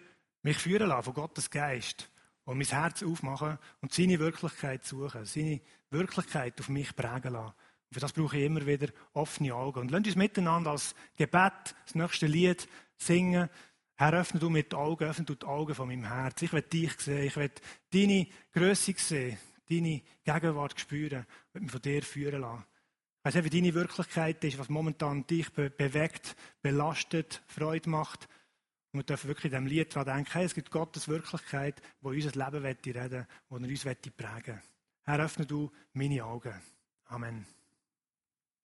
mich 0.43 0.57
führen 0.57 0.87
lassen 0.87 1.03
von 1.03 1.13
Gottes 1.15 1.49
Geist 1.49 2.09
und 2.47 2.57
mein 2.57 2.67
Herz 2.67 3.03
aufmachen 3.03 3.59
und 3.81 3.93
seine 3.93 4.19
Wirklichkeit 4.19 4.85
suchen, 4.85 5.25
seine 5.25 5.59
Wirklichkeit 5.89 6.57
auf 6.61 6.69
mich 6.69 6.95
prägen 6.95 7.33
lassen. 7.33 7.53
Für 7.91 7.99
das 7.99 8.13
brauche 8.13 8.37
ich 8.37 8.45
immer 8.45 8.65
wieder 8.65 8.87
offene 9.11 9.53
Augen. 9.53 9.81
Und 9.81 9.91
lasst 9.91 10.07
uns 10.07 10.15
miteinander 10.15 10.71
als 10.71 10.95
Gebet 11.17 11.75
das 11.85 11.95
nächste 11.95 12.25
Lied 12.25 12.67
singen. 12.97 13.49
Herr, 13.95 14.13
öffne 14.13 14.39
du 14.39 14.49
mit 14.49 14.71
den 14.71 14.79
Augen, 14.79 15.03
öffne 15.03 15.25
du 15.25 15.35
die 15.35 15.45
Augen 15.45 15.75
von 15.75 15.89
meinem 15.89 16.05
Herz. 16.05 16.41
Ich 16.41 16.53
will 16.53 16.61
dich 16.61 16.97
sehen, 16.99 17.25
ich 17.25 17.35
will 17.35 17.51
deine 17.91 18.27
Größe 18.53 18.93
sehen, 18.95 19.37
deine 19.69 20.01
Gegenwart 20.23 20.79
spüren, 20.79 21.25
ich 21.53 21.61
mich 21.61 21.71
von 21.71 21.81
dir 21.81 22.01
führen 22.01 22.41
lassen. 22.41 22.63
Ich 23.19 23.25
weiss 23.25 23.35
nicht, 23.35 23.43
wie 23.43 23.61
deine 23.61 23.73
Wirklichkeit 23.73 24.41
ist, 24.45 24.57
was 24.57 24.69
momentan 24.69 25.27
dich 25.27 25.51
be 25.51 25.69
bewegt, 25.69 26.37
belastet, 26.61 27.43
Freude 27.47 27.89
macht. 27.89 28.29
Und 28.91 28.99
wir 28.99 29.03
dürfen 29.03 29.27
wirklich 29.27 29.45
in 29.45 29.51
diesem 29.51 29.67
Lied 29.67 29.95
daran 29.95 30.17
denken, 30.17 30.31
hey, 30.33 30.45
es 30.45 30.55
gibt 30.55 30.71
Gottes 30.71 31.07
Wirklichkeit, 31.07 31.81
wo 32.01 32.09
unser 32.09 32.31
Leben 32.31 32.65
reden 32.65 33.11
will, 33.11 33.27
wo 33.49 33.57
er 33.57 33.63
uns 33.63 33.83
prägen 33.83 34.55
will. 34.55 34.61
Herr, 35.03 35.19
öffne 35.19 35.45
du 35.45 35.71
meine 35.93 36.23
Augen. 36.23 36.53
Amen. 37.05 37.45